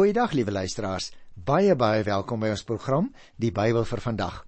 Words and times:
Goeiedag 0.00 0.32
liewe 0.32 0.50
luisteraars. 0.50 1.10
Baie 1.34 1.74
baie 1.76 2.00
welkom 2.06 2.40
by 2.40 2.48
ons 2.54 2.62
program 2.64 3.10
Die 3.36 3.50
Bybel 3.52 3.84
vir 3.84 4.00
vandag. 4.00 4.38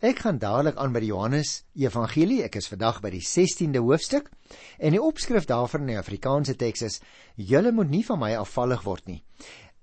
Ek 0.00 0.22
gaan 0.24 0.38
dadelik 0.40 0.78
aan 0.80 0.94
by 0.94 1.02
die 1.04 1.10
Johannes 1.10 1.50
Evangelie. 1.76 2.38
Ek 2.46 2.56
is 2.56 2.70
vandag 2.72 3.02
by 3.04 3.10
die 3.12 3.20
16de 3.20 3.82
hoofstuk 3.84 4.30
en 4.78 4.96
die 4.96 5.02
opskrif 5.04 5.44
daarvan 5.50 5.84
in 5.84 5.90
die 5.92 5.98
Afrikaanse 6.00 6.54
teks 6.56 6.86
is: 6.88 6.96
Julle 7.36 7.74
moet 7.76 7.92
nie 7.92 8.00
van 8.08 8.22
my 8.22 8.30
afvallig 8.38 8.86
word 8.88 9.04
nie. 9.12 9.18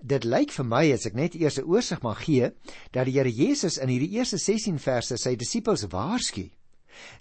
Dit 0.02 0.26
lyk 0.26 0.50
vir 0.58 0.70
my 0.72 0.82
as 0.96 1.06
ek 1.06 1.22
net 1.22 1.38
eers 1.38 1.62
'n 1.62 1.70
oorsig 1.70 2.02
mag 2.02 2.26
gee 2.26 2.50
dat 2.90 3.06
die 3.06 3.14
Here 3.20 3.30
Jesus 3.30 3.78
in 3.78 3.94
hierdie 3.94 4.18
eerste 4.18 4.42
16 4.42 4.82
verse 4.82 5.14
sy 5.14 5.36
disippels 5.36 5.86
waarsku 5.94 6.50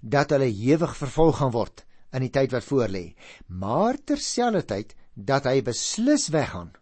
dat 0.01 0.33
hulle 0.33 0.49
ewig 0.49 0.97
vervolg 0.97 1.43
gaan 1.43 1.53
word 1.53 1.85
in 2.11 2.25
die 2.25 2.33
tyd 2.33 2.57
wat 2.57 2.65
voorlê, 2.65 3.13
maar 3.45 4.01
terselfdertyd 4.01 4.95
dat 5.13 5.45
hy 5.45 5.61
beslis 5.61 6.31
weggaan 6.33 6.73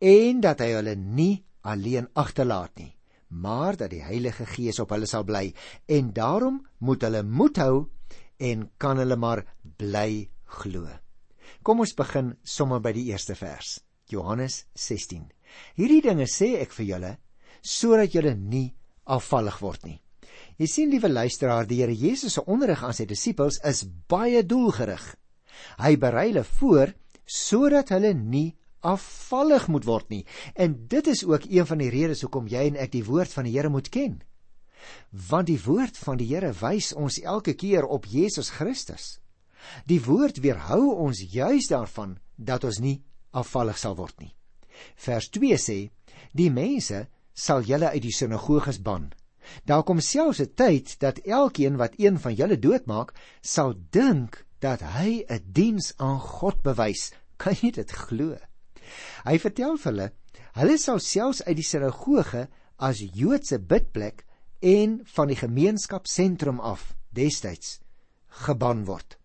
en 0.00 0.40
dat 0.44 0.62
hy 0.64 0.72
hulle 0.76 0.94
nie 0.96 1.44
alleen 1.68 2.08
agterlaat 2.14 2.78
nie, 2.78 2.92
maar 3.28 3.76
dat 3.76 3.92
die 3.92 4.02
Heilige 4.04 4.46
Gees 4.46 4.78
op 4.80 4.94
hulle 4.94 5.06
sal 5.06 5.26
bly 5.28 5.50
en 5.86 6.12
daarom 6.16 6.62
moet 6.78 7.04
hulle 7.04 7.22
moed 7.22 7.60
hou 7.62 7.88
en 8.38 8.68
kan 8.78 8.98
hulle 9.02 9.16
maar 9.16 9.44
bly 9.78 10.28
glo. 10.60 10.86
Kom 11.62 11.82
ons 11.84 11.96
begin 11.96 12.32
sommer 12.44 12.80
by 12.80 12.94
die 12.96 13.08
eerste 13.10 13.34
vers. 13.36 13.78
Johannes 14.08 14.64
16. 14.74 15.26
Hierdie 15.76 16.02
dinge 16.04 16.28
sê 16.30 16.54
ek 16.62 16.72
vir 16.76 16.92
julle 16.92 17.14
sodat 17.60 18.14
julle 18.14 18.34
nie 18.38 18.70
afvallig 19.04 19.58
word 19.60 19.84
nie. 19.84 19.98
Jy 20.58 20.66
sien 20.70 20.90
liewe 20.90 21.10
luisteraar, 21.10 21.66
die 21.66 21.80
Here 21.82 21.94
Jesus 21.94 22.38
se 22.38 22.44
onderrig 22.46 22.82
aan 22.84 22.94
sy 22.94 23.06
disippels 23.06 23.60
is 23.66 23.84
baie 24.10 24.42
doelgerig. 24.46 25.02
Hy 25.82 25.96
berei 26.00 26.28
hulle 26.30 26.44
voor 26.58 26.94
sodat 27.28 27.92
hulle 27.94 28.14
nie 28.14 28.56
afvallig 28.80 29.68
moet 29.68 29.84
word 29.84 30.08
nie. 30.08 30.24
En 30.54 30.86
dit 30.88 31.06
is 31.06 31.24
ook 31.24 31.44
een 31.48 31.66
van 31.66 31.78
die 31.78 31.90
redes 31.90 32.22
hoekom 32.22 32.46
jy 32.46 32.66
en 32.70 32.76
ek 32.76 32.92
die 32.92 33.04
woord 33.04 33.32
van 33.32 33.44
die 33.44 33.56
Here 33.56 33.68
moet 33.68 33.88
ken. 33.88 34.20
Want 35.10 35.46
die 35.46 35.60
woord 35.64 35.98
van 35.98 36.16
die 36.20 36.28
Here 36.30 36.52
wys 36.60 36.92
ons 36.92 37.20
elke 37.20 37.54
keer 37.54 37.86
op 37.86 38.06
Jesus 38.06 38.50
Christus. 38.50 39.18
Die 39.86 40.00
woord 40.04 40.40
weerhou 40.40 40.94
ons 40.94 41.20
juis 41.20 41.68
daarvan 41.68 42.18
dat 42.36 42.64
ons 42.64 42.78
nie 42.78 43.02
afvallig 43.30 43.78
sal 43.78 43.96
word 43.98 44.14
nie. 44.20 44.34
Vers 44.96 45.28
2 45.34 45.58
sê: 45.58 45.78
Die 46.32 46.50
mense 46.50 47.06
sal 47.34 47.66
julle 47.66 47.90
uit 47.90 48.02
die 48.02 48.14
sinagoges 48.14 48.78
ban. 48.82 49.10
Daar 49.64 49.82
kom 49.82 50.00
selfs 50.00 50.40
'n 50.40 50.54
tyd 50.54 50.98
dat 51.00 51.18
elkeen 51.24 51.76
wat 51.76 51.96
een 51.96 52.18
van 52.18 52.34
julle 52.34 52.58
doodmaak, 52.58 53.14
sal 53.40 53.74
dink 53.90 54.44
dat 54.60 54.80
hy 54.80 55.24
'n 55.28 55.42
diens 55.52 55.94
aan 55.96 56.20
God 56.20 56.62
bewys. 56.62 57.12
Kan 57.36 57.54
jy 57.54 57.70
dit 57.70 57.90
glo? 57.90 58.36
Hy 59.24 59.38
vertel 59.38 59.76
vir 59.76 59.92
hulle, 59.92 60.08
hulle 60.60 60.78
sal 60.78 61.00
selfs 61.00 61.42
uit 61.46 61.56
die 61.56 61.66
sinagoge 61.66 62.46
as 62.78 63.02
Joodse 63.02 63.58
bidplek 63.58 64.24
en 64.60 65.00
van 65.14 65.30
die 65.30 65.38
gemeenskapsentrum 65.38 66.60
af 66.60 66.94
destyds 67.14 67.78
geban 68.46 68.84
word. 68.86 69.16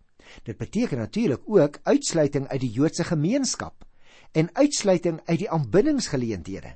Dit 0.42 0.58
beteken 0.58 0.98
natuurlik 0.98 1.42
ook 1.46 1.78
uitsluiting 1.82 2.48
uit 2.48 2.60
die 2.60 2.70
Joodse 2.70 3.04
gemeenskap 3.04 3.84
en 4.32 4.50
uitsluiting 4.52 5.20
uit 5.24 5.38
die 5.38 5.50
aanbiddingsgeleenthede. 5.50 6.74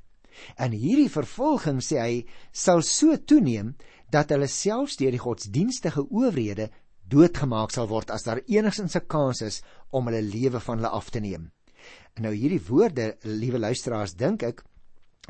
En 0.54 0.70
hierdie 0.70 1.10
vervolging 1.10 1.80
sê 1.82 1.98
hy 1.98 2.18
sal 2.52 2.84
so 2.86 3.16
toeneem 3.18 3.74
dat 4.14 4.30
hulle 4.30 4.46
selfs 4.46 4.96
deur 5.00 5.14
die 5.14 5.22
godsdienstige 5.22 6.04
owerhede 6.06 6.68
doodgemaak 7.10 7.72
sal 7.74 7.88
word 7.90 8.12
as 8.14 8.26
daar 8.28 8.44
enigsins 8.46 8.96
'n 8.96 9.06
kans 9.06 9.42
is 9.42 9.62
om 9.90 10.06
hulle 10.06 10.22
lewe 10.22 10.60
van 10.60 10.78
hulle 10.78 10.94
af 11.00 11.10
te 11.10 11.20
neem. 11.20 11.50
Nou 12.18 12.34
hierdie 12.34 12.62
woorde, 12.68 13.16
liewe 13.22 13.58
luisteraars, 13.58 14.16
dink 14.18 14.42
ek 14.42 14.64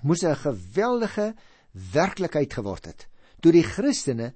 moes 0.02 0.22
'n 0.22 0.34
geweldige 0.34 1.34
werklikheid 1.72 2.52
geword 2.54 2.86
het 2.86 3.08
toe 3.40 3.52
die 3.52 3.66
Christene 3.66 4.32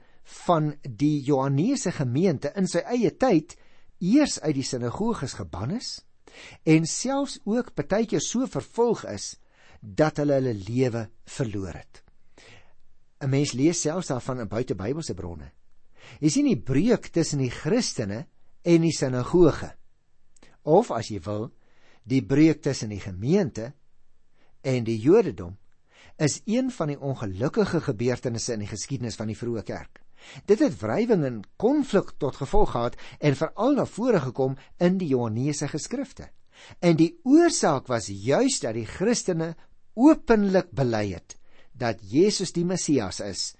van 0.47 0.73
die 0.83 1.21
Johannese 1.27 1.93
gemeente 1.93 2.53
in 2.57 2.69
sy 2.71 2.85
eie 2.87 3.11
tyd 3.11 3.57
eers 4.03 4.39
uit 4.43 4.55
die 4.55 4.67
sinagoges 4.67 5.35
geban 5.39 5.77
is 5.79 6.01
en 6.65 6.87
selfs 6.87 7.41
ook 7.45 7.75
partykeer 7.75 8.23
so 8.23 8.47
vervolg 8.47 9.05
is 9.11 9.37
dat 9.81 10.21
hulle 10.23 10.39
hulle 10.39 10.55
lewe 10.55 11.09
verloor 11.27 11.75
het. 11.75 12.03
'n 13.23 13.31
Mens 13.31 13.53
lees 13.53 13.81
selfs 13.81 14.09
daarvan 14.09 14.41
in 14.41 14.49
buitebybelse 14.49 15.15
bronne. 15.15 15.51
Jy 16.21 16.29
sien 16.29 16.47
die 16.47 16.59
breuk 16.59 17.07
tussen 17.13 17.39
die 17.39 17.51
Christene 17.51 18.27
en 18.63 18.83
die 18.83 18.95
sinagoge. 18.95 19.73
Of 20.63 20.91
as 20.91 21.11
jy 21.11 21.21
wil, 21.21 21.53
die 22.03 22.23
breuk 22.25 22.63
tussen 22.63 22.93
die 22.93 23.01
gemeente 23.01 23.73
en 24.61 24.85
die 24.85 24.99
Jodendom 24.99 25.57
is 26.17 26.41
een 26.45 26.71
van 26.71 26.93
die 26.93 27.01
ongelukkige 27.01 27.81
gebeurtenisse 27.81 28.53
in 28.53 28.65
die 28.65 28.71
geskiedenis 28.71 29.17
van 29.19 29.31
die 29.31 29.39
vroeë 29.39 29.65
kerk. 29.67 30.03
Dit 30.47 30.63
het 30.63 30.77
wrywing 30.81 31.25
en 31.27 31.41
konflik 31.57 32.15
tot 32.23 32.39
gevolg 32.39 32.75
gehad 32.77 32.99
en 33.19 33.39
veral 33.39 33.75
na 33.79 33.87
vore 33.87 34.21
gekom 34.23 34.57
in 34.79 34.99
die 35.01 35.11
Johannese 35.11 35.69
geskrifte. 35.69 36.29
En 36.79 36.97
die 36.97 37.17
oorsaak 37.27 37.89
was 37.91 38.07
juis 38.07 38.61
dat 38.63 38.77
die 38.79 38.87
Christene 38.87 39.55
openlik 39.99 40.71
bely 40.71 41.09
het 41.17 41.37
dat 41.73 42.03
Jesus 42.05 42.53
die 42.53 42.67
Messias 42.69 43.21
is, 43.25 43.55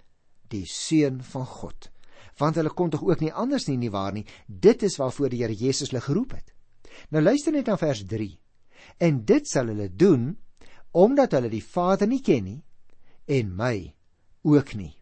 die 0.53 0.67
seun 0.69 1.23
van 1.25 1.47
God. 1.49 1.89
Want 2.39 2.59
hulle 2.61 2.73
kon 2.77 2.91
tog 2.93 3.03
ook 3.09 3.23
nie 3.25 3.33
anders 3.33 3.67
nie 3.69 3.79
nie 3.81 3.91
waar 3.91 4.13
nie. 4.13 4.27
Dit 4.47 4.85
is 4.87 4.99
waarvoor 5.01 5.33
die 5.33 5.43
Here 5.43 5.57
Jesus 5.57 5.91
hulle 5.91 6.05
geroep 6.05 6.37
het. 6.37 6.53
Nou 7.11 7.23
luister 7.23 7.53
net 7.53 7.67
na 7.67 7.77
vers 7.81 8.05
3. 8.09 8.29
En 8.99 9.25
dit 9.25 9.49
sal 9.49 9.73
hulle 9.73 9.89
doen 9.89 10.33
omdat 10.93 11.33
hulle 11.33 11.49
die 11.49 11.65
Vader 11.65 12.09
nie 12.09 12.21
ken 12.21 12.45
nie 12.45 12.61
en 13.31 13.55
my 13.57 13.77
ook 14.45 14.75
nie. 14.77 14.93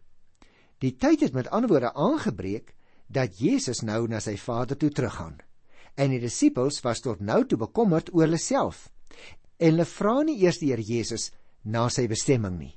Die 0.81 0.95
tyd 0.97 1.25
het 1.25 1.33
met 1.33 1.49
ander 1.49 1.69
woorde 1.69 1.93
aangebreek 1.93 2.73
dat 3.11 3.39
Jesus 3.39 3.81
nou 3.83 4.05
na 4.07 4.21
sy 4.23 4.37
Vader 4.39 4.77
toe 4.77 4.89
teruggaan. 4.89 5.37
En 5.99 6.13
die 6.13 6.21
disippels 6.21 6.79
was 6.85 7.03
tot 7.03 7.19
nou 7.19 7.43
toe 7.45 7.59
bekommerd 7.59 8.13
oor 8.13 8.25
hulle 8.25 8.39
self. 8.39 8.87
En 9.59 9.73
hulle 9.73 9.85
vra 9.85 10.21
nie 10.23 10.39
eers 10.41 10.61
die 10.61 10.71
Here 10.71 10.85
Jesus 10.85 11.31
na 11.63 11.89
sy 11.89 12.07
bestemming 12.09 12.57
nie. 12.57 12.73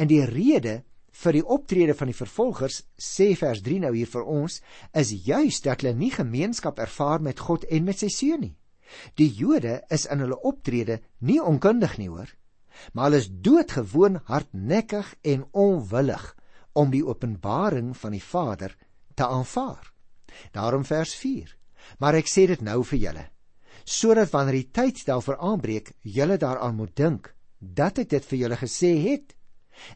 En 0.00 0.08
die 0.08 0.24
rede 0.26 0.80
vir 1.16 1.36
die 1.38 1.46
optrede 1.56 1.94
van 1.96 2.10
die 2.10 2.16
vervolgers 2.16 2.82
sê 3.00 3.30
vers 3.38 3.62
3 3.64 3.80
nou 3.86 3.92
hier 3.96 4.08
vir 4.10 4.24
ons 4.28 4.60
is 5.02 5.12
juis 5.26 5.60
dat 5.64 5.82
hulle 5.82 5.96
nie 5.96 6.12
gemeenskap 6.12 6.80
ervaar 6.82 7.22
met 7.24 7.40
God 7.40 7.64
en 7.72 7.86
met 7.88 8.02
sy 8.02 8.10
seun 8.12 8.42
nie. 8.44 8.56
Die 9.18 9.30
Jode 9.34 9.80
is 9.90 10.06
in 10.06 10.22
hulle 10.22 10.38
optrede 10.46 11.00
nie 11.18 11.40
onkundig 11.42 11.96
nie 11.98 12.10
hoor, 12.12 12.28
maar 12.92 13.08
hulle 13.08 13.22
is 13.24 13.30
doodgewoon 13.30 14.20
hardnekkig 14.28 15.14
en 15.32 15.46
onwillig 15.52 16.26
om 16.76 16.92
die 16.92 17.04
openbaring 17.06 17.94
van 17.96 18.14
die 18.14 18.22
Vader 18.22 18.76
te 19.16 19.26
aanvaar. 19.26 19.92
Daarom 20.52 20.84
vers 20.84 21.14
4. 21.16 21.48
Maar 21.98 22.20
ek 22.20 22.28
sê 22.28 22.46
dit 22.50 22.62
nou 22.66 22.82
vir 22.84 23.00
julle, 23.00 23.24
sodat 23.86 24.32
wanneer 24.34 24.60
die 24.60 24.70
tyd 24.74 25.02
daarvoor 25.08 25.38
aanbreek, 25.48 25.92
julle 26.02 26.36
daaraan 26.36 26.76
moet 26.76 26.94
dink 26.98 27.32
dat 27.58 27.98
ek 28.02 28.10
dit 28.12 28.24
vir 28.30 28.38
julle 28.44 28.58
gesê 28.60 28.92
het 29.00 29.32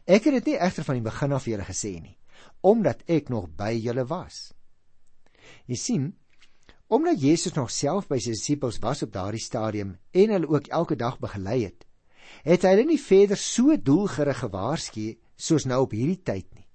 Ek 0.05 0.25
het 0.27 0.39
dit 0.39 0.51
nie 0.51 0.57
egter 0.59 0.85
van 0.87 0.99
die 0.99 1.05
begin 1.05 1.35
af 1.35 1.45
vir 1.45 1.55
julle 1.55 1.67
gesê 1.67 1.93
nie, 1.99 2.17
omdat 2.61 3.03
ek 3.09 3.29
nog 3.33 3.49
by 3.57 3.71
julle 3.75 4.05
was. 4.09 4.51
Jy 5.69 5.77
sien, 5.77 6.07
omdat 6.91 7.21
Jesus 7.21 7.55
nog 7.55 7.71
self 7.71 8.09
by 8.11 8.19
sy 8.19 8.35
disippels 8.35 8.81
was 8.83 9.03
op 9.05 9.13
daardie 9.13 9.41
stadium 9.41 9.95
en 10.11 10.33
hulle 10.35 10.49
ook 10.51 10.67
elke 10.67 10.97
dag 10.99 11.19
begelei 11.23 11.61
het, 11.63 11.85
het 12.43 12.65
hy 12.65 12.75
hulle 12.75 12.89
nie 12.91 13.01
verder 13.01 13.39
so 13.39 13.75
doelgerig 13.77 14.43
gewaarsku 14.43 15.07
soos 15.35 15.67
nou 15.69 15.83
op 15.85 15.95
hierdie 15.95 16.21
tyd 16.23 16.47
nie. 16.55 16.67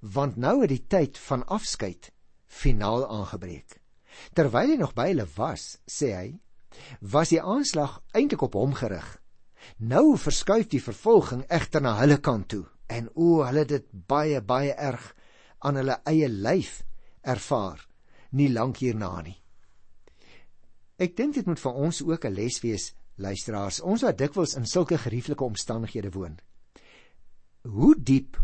Want 0.00 0.36
nou 0.36 0.60
het 0.60 0.72
die 0.72 0.84
tyd 0.84 1.18
van 1.28 1.46
afskeid 1.46 2.10
finaal 2.52 3.06
aangebreek. 3.08 3.78
Terwyl 4.36 4.74
hy 4.74 4.76
nog 4.80 4.92
by 4.94 5.08
hulle 5.08 5.24
was, 5.38 5.78
sê 5.88 6.12
hy, 6.12 6.28
was 7.00 7.32
die 7.32 7.40
aanslag 7.40 8.00
eintlik 8.12 8.44
op 8.44 8.58
hom 8.58 8.74
gerig 8.76 9.21
Nou 9.78 10.16
verskuif 10.18 10.68
die 10.72 10.82
vervolging 10.82 11.44
egter 11.48 11.82
na 11.82 11.96
hulle 12.00 12.18
kant 12.18 12.48
toe 12.48 12.64
en 12.92 13.08
o, 13.14 13.42
hulle 13.46 13.64
dit 13.64 13.86
baie 14.08 14.40
baie 14.40 14.74
erg 14.74 15.12
aan 15.64 15.78
hulle 15.80 15.98
eie 16.08 16.28
lyf 16.28 16.82
ervaar 17.22 17.80
nie 18.32 18.48
lank 18.52 18.80
hierna 18.82 19.12
nie. 19.22 19.36
Ek 21.02 21.16
dink 21.16 21.36
dit 21.36 21.46
moet 21.46 21.60
vir 21.60 21.78
ons 21.86 22.02
ook 22.02 22.24
'n 22.24 22.34
les 22.34 22.60
wees, 22.62 22.94
luisteraars, 23.16 23.80
ons 23.80 24.02
wat 24.02 24.18
dikwels 24.18 24.54
in 24.56 24.66
sulke 24.66 24.98
gerieflike 24.98 25.44
omstandighede 25.44 26.10
woon. 26.10 26.38
Hoe 27.62 27.94
diep 27.94 28.40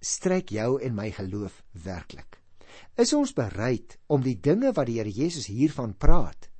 strek 0.00 0.50
jou 0.50 0.80
en 0.82 0.94
my 0.94 1.10
geloof 1.10 1.62
werklik? 1.72 2.38
Is 2.96 3.12
ons 3.12 3.32
bereid 3.32 3.98
om 4.06 4.22
die 4.22 4.40
dinge 4.40 4.72
wat 4.72 4.86
die 4.86 4.98
Here 4.98 5.10
Jesus 5.10 5.46
hiervan 5.46 5.94
praat 5.94 6.50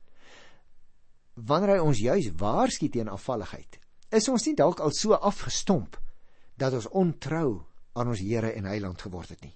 wanneer 1.35 1.77
hy 1.77 1.83
ons 1.87 1.99
juis 1.99 2.31
waarsku 2.35 2.89
teen 2.89 3.09
afvalligheid 3.09 3.79
is 4.11 4.29
ons 4.29 4.47
nie 4.47 4.57
dalk 4.57 4.81
al 4.81 4.93
so 4.97 5.15
afgestomp 5.15 5.99
dat 6.59 6.75
ons 6.75 6.89
ontrou 6.97 7.63
aan 7.93 8.13
ons 8.13 8.21
Here 8.23 8.53
en 8.53 8.69
Heiland 8.69 9.03
geword 9.03 9.35
het 9.35 9.43
nie. 9.45 9.55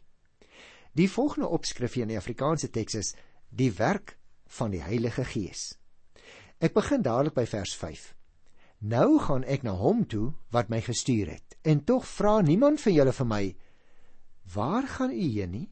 Die 0.93 1.09
volgende 1.11 1.49
opskrif 1.49 1.97
in 1.97 2.13
die 2.13 2.19
Afrikaanse 2.21 2.69
teks 2.71 2.95
is 2.95 3.15
die 3.49 3.71
werk 3.73 4.17
van 4.59 4.73
die 4.75 4.83
Heilige 4.83 5.25
Gees. 5.25 5.73
Ek 6.61 6.75
begin 6.77 7.03
dadelik 7.03 7.35
by 7.35 7.47
vers 7.49 7.73
5. 7.79 8.13
Nou 8.93 9.19
gaan 9.23 9.47
ek 9.47 9.65
na 9.65 9.73
hom 9.79 10.05
toe 10.07 10.33
wat 10.53 10.69
my 10.69 10.83
gestuur 10.83 11.31
het. 11.33 11.57
En 11.63 11.85
tog 11.87 12.07
vra 12.07 12.41
niemand 12.43 12.83
van 12.83 12.95
julle 12.95 13.13
vir 13.15 13.29
my: 13.31 13.43
Waar 14.55 14.89
gaan 14.89 15.15
u 15.15 15.23
heen 15.23 15.51
nie? 15.51 15.69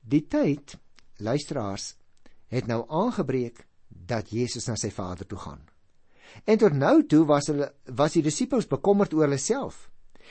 Die 0.00 0.26
tyd, 0.28 0.76
luisteraars, 1.18 1.94
het 2.48 2.66
nou 2.66 2.84
aangebreek 2.88 3.66
dat 3.88 4.30
Jesus 4.30 4.68
na 4.68 4.76
sy 4.76 4.90
Vader 4.90 5.26
toe 5.26 5.38
gaan. 5.38 5.69
En 6.44 6.58
tot 6.58 6.74
nou 6.76 6.96
toe 7.06 7.24
was 7.28 7.50
hulle 7.50 7.70
was 7.96 8.16
die 8.16 8.24
disippels 8.24 8.68
bekommerd 8.70 9.14
oor 9.14 9.28
hulle 9.28 9.40
self. 9.40 9.88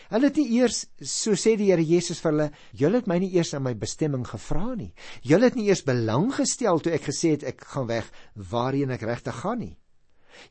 Hulle 0.10 0.30
het 0.30 0.38
nie 0.40 0.60
eers 0.60 0.86
so 1.04 1.36
sê 1.38 1.56
die 1.60 1.70
Here 1.70 1.84
Jesus 1.84 2.22
vir 2.24 2.32
hulle, 2.32 2.48
julle 2.72 3.02
het 3.02 3.10
my 3.10 3.20
nie 3.22 3.32
eers 3.36 3.52
aan 3.54 3.66
my 3.66 3.74
bestemming 3.78 4.24
gevra 4.28 4.76
nie. 4.76 4.94
Julle 5.28 5.50
het 5.50 5.58
nie 5.60 5.68
eers 5.68 5.84
belang 5.86 6.30
gestel 6.38 6.80
toe 6.80 6.94
ek 6.96 7.10
gesê 7.10 7.36
het 7.36 7.44
ek 7.52 7.66
gaan 7.74 7.90
weg 7.90 8.08
waarheen 8.52 8.96
ek 8.96 9.04
regtig 9.10 9.42
gaan 9.44 9.60
nie. 9.60 9.76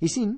Jy 0.05 0.13
sien, 0.13 0.35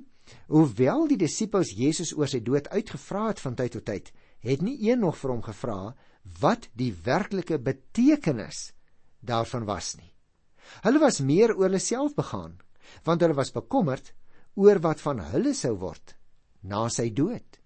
hoewel 0.47 1.09
die 1.11 1.19
disippels 1.19 1.73
Jesus 1.75 2.13
oor 2.15 2.29
sy 2.31 2.39
dood 2.45 2.69
uitgevra 2.71 3.27
het 3.27 3.43
van 3.43 3.57
tyd 3.59 3.75
tot 3.75 3.87
tyd, 3.89 4.13
het 4.41 4.63
nie 4.65 4.77
een 4.87 5.03
nog 5.03 5.19
vir 5.19 5.35
hom 5.35 5.43
gevra 5.45 5.79
wat 6.41 6.69
die 6.77 6.93
werklike 7.05 7.59
betekenis 7.59 8.71
daarvan 9.19 9.67
was 9.67 9.95
nie. 9.99 10.09
Hulle 10.85 11.01
was 11.03 11.19
meer 11.19 11.53
oor 11.57 11.67
hulle 11.67 11.81
self 11.83 12.15
begaan, 12.15 12.55
want 13.05 13.21
hulle 13.21 13.37
was 13.37 13.53
bekommerd 13.53 14.13
oor 14.55 14.81
wat 14.83 15.01
van 15.01 15.23
hulle 15.31 15.53
sou 15.57 15.75
word 15.79 16.15
na 16.61 16.87
sy 16.89 17.09
dood 17.15 17.61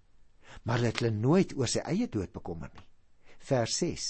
maar 0.66 0.80
hulle 0.80 0.90
het 0.90 1.02
hulle 1.02 1.14
nooit 1.14 1.54
oor 1.56 1.70
sy 1.70 1.82
eie 1.86 2.08
dood 2.10 2.32
bekommer 2.34 2.70
nie. 2.74 2.86
Vers 3.46 3.76
6. 3.78 4.06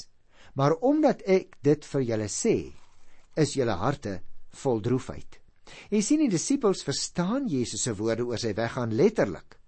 Maar 0.57 0.77
omdat 0.89 1.23
ek 1.29 1.59
dit 1.65 1.85
vir 1.85 2.07
julle 2.11 2.29
sê, 2.33 2.57
is 3.37 3.57
julle 3.59 3.77
harte 3.77 4.21
vol 4.63 4.81
droefheid. 4.81 5.41
Jy 5.93 6.01
sien 6.01 6.23
die 6.23 6.33
disippels 6.33 6.85
verstaan 6.87 7.49
Jesus 7.51 7.85
se 7.85 7.93
woorde 7.99 8.25
oor 8.25 8.41
sy 8.41 8.55
weggaan 8.57 8.95
letterlik. 8.97 9.59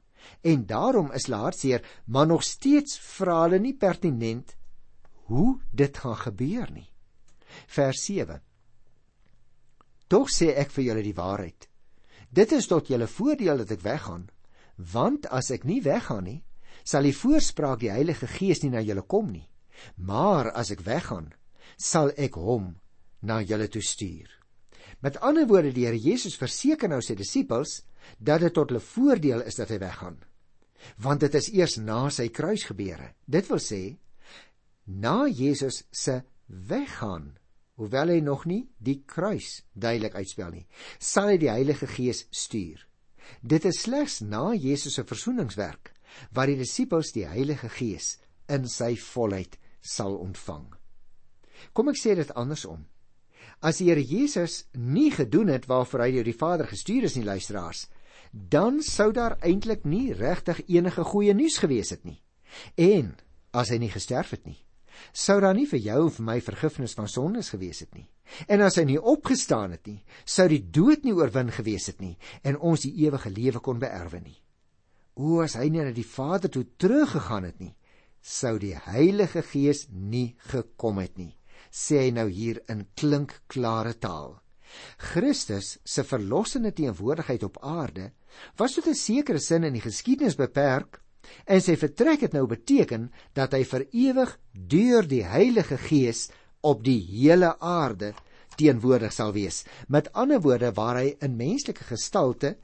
En 0.46 0.64
daarom 0.69 1.10
is 1.16 1.26
hulle 1.28 1.43
hartseer, 1.43 1.84
maar 2.06 2.28
nog 2.31 2.44
steeds 2.46 2.96
vra 3.19 3.43
hulle 3.44 3.60
nie 3.60 3.76
pertinent 3.76 4.55
hoe 5.28 5.58
dit 5.76 5.99
gaan 6.00 6.16
gebeur 6.16 6.70
nie. 6.72 6.88
Vers 7.69 8.05
7. 8.06 8.40
Tog 10.08 10.31
sê 10.32 10.55
ek 10.56 10.72
vir 10.72 10.87
julle 10.87 11.05
die 11.05 11.16
waarheid. 11.16 11.68
Dit 12.31 12.53
is 12.53 12.69
tot 12.69 12.89
julle 12.89 13.09
voordeel 13.09 13.63
dat 13.63 13.73
ek 13.73 13.85
weggaan, 13.85 14.29
want 14.77 15.27
as 15.35 15.51
ek 15.55 15.65
nie 15.65 15.81
weggaan 15.83 16.27
nie, 16.29 16.41
sal 16.85 17.07
die 17.07 17.17
voorspraak 17.17 17.81
die 17.83 17.93
Heilige 17.93 18.29
Gees 18.31 18.63
nie 18.63 18.73
na 18.73 18.83
julle 18.85 19.03
kom 19.03 19.31
nie. 19.33 19.47
Maar 19.97 20.51
as 20.53 20.73
ek 20.75 20.85
weggaan, 20.87 21.33
sal 21.77 22.13
ek 22.17 22.37
hom 22.41 22.75
na 23.23 23.41
julle 23.43 23.69
toe 23.69 23.83
stuur. 23.83 24.29
Met 25.01 25.19
ander 25.23 25.47
woorde, 25.47 25.73
die 25.73 25.87
Here 25.87 25.99
Jesus 25.99 26.37
verseker 26.39 26.91
nou 26.91 27.01
sy 27.03 27.15
disippels 27.19 27.83
dat 28.19 28.43
dit 28.43 28.55
tot 28.55 28.73
hulle 28.73 28.83
voordeel 28.83 29.45
is 29.47 29.59
dat 29.59 29.71
hy 29.71 29.79
weggaan. 29.83 30.19
Want 31.03 31.23
dit 31.27 31.35
is 31.35 31.51
eers 31.55 31.77
na 31.83 32.07
sy 32.15 32.29
kruisgebeure. 32.35 33.13
Dit 33.27 33.49
wil 33.51 33.63
sê 33.63 33.83
na 34.87 35.27
Jesus 35.29 35.83
se 35.93 36.23
weggaan, 36.47 37.37
hoewel 37.79 38.11
hy 38.11 38.19
nog 38.25 38.45
nie 38.51 38.65
die 38.83 38.99
kruis 39.07 39.63
duidelik 39.73 40.17
uitspel 40.19 40.51
nie, 40.53 40.67
sal 40.99 41.31
hy 41.31 41.39
die 41.39 41.51
Heilige 41.53 41.87
Gees 41.91 42.25
stuur. 42.35 42.83
Dit 43.43 43.69
is 43.69 43.83
slegs 43.85 44.21
na 44.25 44.51
Jesus 44.55 44.99
se 44.99 45.05
versoeningswerk 45.07 45.93
waar 46.35 46.51
die 46.51 46.59
disippels 46.59 47.13
die 47.15 47.27
Heilige 47.29 47.71
Gees 47.71 48.17
in 48.51 48.67
sy 48.69 48.95
volheid 48.99 49.59
sal 49.85 50.17
ontvang. 50.19 50.67
Kom 51.75 51.91
ek 51.93 52.01
sê 52.01 52.17
dit 52.19 52.31
andersom. 52.39 52.87
As 53.63 53.81
die 53.81 53.89
Here 53.91 54.03
Jesus 54.03 54.65
nie 54.75 55.11
gedoen 55.15 55.51
het 55.53 55.67
waarvoor 55.71 56.07
hy 56.07 56.13
deur 56.17 56.29
die 56.29 56.37
Vader 56.37 56.69
gestuur 56.71 57.09
is 57.09 57.17
nie 57.19 57.27
luisteraars, 57.27 57.87
dan 58.33 58.83
sou 58.85 59.11
daar 59.15 59.39
eintlik 59.43 59.87
nie 59.89 60.13
regtig 60.15 60.61
enige 60.69 61.05
goeie 61.05 61.35
nuus 61.35 61.59
gewees 61.63 61.91
het 61.95 62.05
nie. 62.07 62.21
En 62.77 63.15
as 63.57 63.73
hy 63.73 63.81
nie 63.83 63.93
gesterf 63.93 64.35
het 64.37 64.47
nie, 64.47 64.59
sou 65.12 65.41
daar 65.41 65.55
nie 65.55 65.67
vir 65.67 65.81
jou 65.81 66.00
en 66.06 66.15
vir 66.17 66.25
my 66.25 66.41
vergifnis 66.41 66.95
van 66.99 67.09
sondes 67.09 67.50
gewees 67.55 67.81
het 67.85 67.95
nie. 67.95 68.09
En 68.49 68.61
as 68.61 68.77
hy 68.77 68.85
nie 68.85 69.00
opgestaan 69.00 69.73
het 69.77 69.87
nie, 69.87 70.03
sou 70.25 70.49
die 70.49 70.62
dood 70.71 71.05
nie 71.05 71.15
oorwin 71.17 71.50
gewees 71.55 71.89
het 71.93 72.00
nie 72.00 72.17
en 72.43 72.59
ons 72.59 72.85
die 72.85 72.95
ewige 73.06 73.31
lewe 73.31 73.62
kon 73.65 73.81
beerwe 73.81 74.21
nie. 74.21 74.37
O 75.19 75.41
as 75.43 75.56
hy 75.59 75.69
nie 75.73 75.83
na 75.83 75.95
die 75.95 76.06
Vader 76.06 76.50
toe 76.53 76.67
teruggegaan 76.79 77.49
het 77.49 77.59
nie, 77.61 77.75
sou 78.23 78.59
die 78.59 78.75
Heilige 78.77 79.43
Gees 79.43 79.87
nie 79.91 80.37
gekom 80.50 81.01
het 81.03 81.17
nie, 81.19 81.33
sê 81.71 82.05
hy 82.05 82.12
nou 82.15 82.29
hier 82.31 82.61
in 82.69 82.85
klinkklare 82.99 83.97
taal. 83.99 84.37
Christus 85.01 85.79
se 85.85 86.05
verlossende 86.05 86.75
teenwoordigheid 86.77 87.43
op 87.47 87.59
aarde 87.65 88.12
was 88.61 88.75
tot 88.77 88.87
'n 88.87 88.94
sekere 88.94 89.39
sin 89.39 89.65
in 89.65 89.73
die 89.73 89.87
geskiedenis 89.87 90.37
beperk 90.37 91.01
en 91.47 91.61
sy 91.63 91.77
vertrek 91.81 92.25
het 92.27 92.35
nou 92.37 92.47
beteken 92.51 93.09
dat 93.37 93.55
hy 93.57 93.65
vir 93.65 93.85
ewig 93.93 94.35
deur 94.53 95.09
die 95.09 95.25
Heilige 95.25 95.79
Gees 95.89 96.29
op 96.61 96.85
die 96.85 97.01
hele 97.01 97.55
aarde 97.61 98.15
teenwoordig 98.59 99.13
sal 99.15 99.33
wees. 99.37 99.65
Met 99.89 100.11
ander 100.13 100.41
woorde 100.43 100.73
waar 100.75 100.99
hy 101.01 101.15
in 101.23 101.37
menslike 101.39 101.87
gestalte 101.87 102.57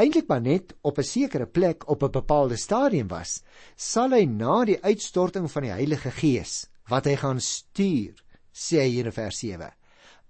eintlik 0.00 0.26
maar 0.28 0.42
net 0.42 0.74
op 0.82 0.98
'n 0.98 1.06
sekere 1.06 1.46
plek 1.46 1.88
op 1.88 2.02
'n 2.02 2.10
bepaalde 2.10 2.56
stadium 2.56 3.08
was, 3.08 3.42
sal 3.76 4.10
hy 4.10 4.24
na 4.24 4.64
die 4.64 4.82
uitstorting 4.82 5.50
van 5.50 5.62
die 5.62 5.72
Heilige 5.72 6.10
Gees 6.10 6.66
wat 6.88 7.04
hy 7.04 7.16
gaan 7.16 7.40
stuur, 7.40 8.14
sê 8.52 8.80
hy 8.80 8.98
in 9.00 9.12
vers 9.12 9.38
7, 9.38 9.70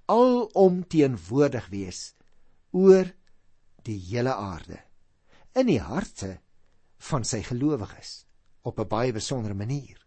alom 0.07 0.85
teenwoordig 0.87 1.69
wees 1.71 2.15
oor 2.73 3.11
die 3.83 3.99
hele 3.99 4.35
aarde 4.35 4.79
in 5.55 5.67
die 5.67 5.81
harte 5.81 6.39
van 6.99 7.25
sy 7.25 7.43
gelowiges 7.43 8.26
op 8.62 8.81
'n 8.81 8.88
baie 8.88 9.12
besondere 9.12 9.55
manier. 9.55 9.99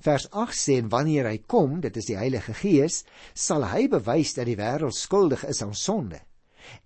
Vers 0.00 0.30
8 0.30 0.54
sê 0.54 0.78
en 0.78 0.88
wanneer 0.88 1.26
hy 1.26 1.38
kom, 1.46 1.80
dit 1.80 1.96
is 1.96 2.06
die 2.06 2.16
Heilige 2.16 2.54
Gees, 2.54 3.04
sal 3.34 3.64
hy 3.64 3.88
bewys 3.88 4.34
dat 4.34 4.46
die 4.46 4.56
wêreld 4.56 4.94
skuldig 4.94 5.44
is 5.44 5.62
aan 5.62 5.74
sonde 5.74 6.20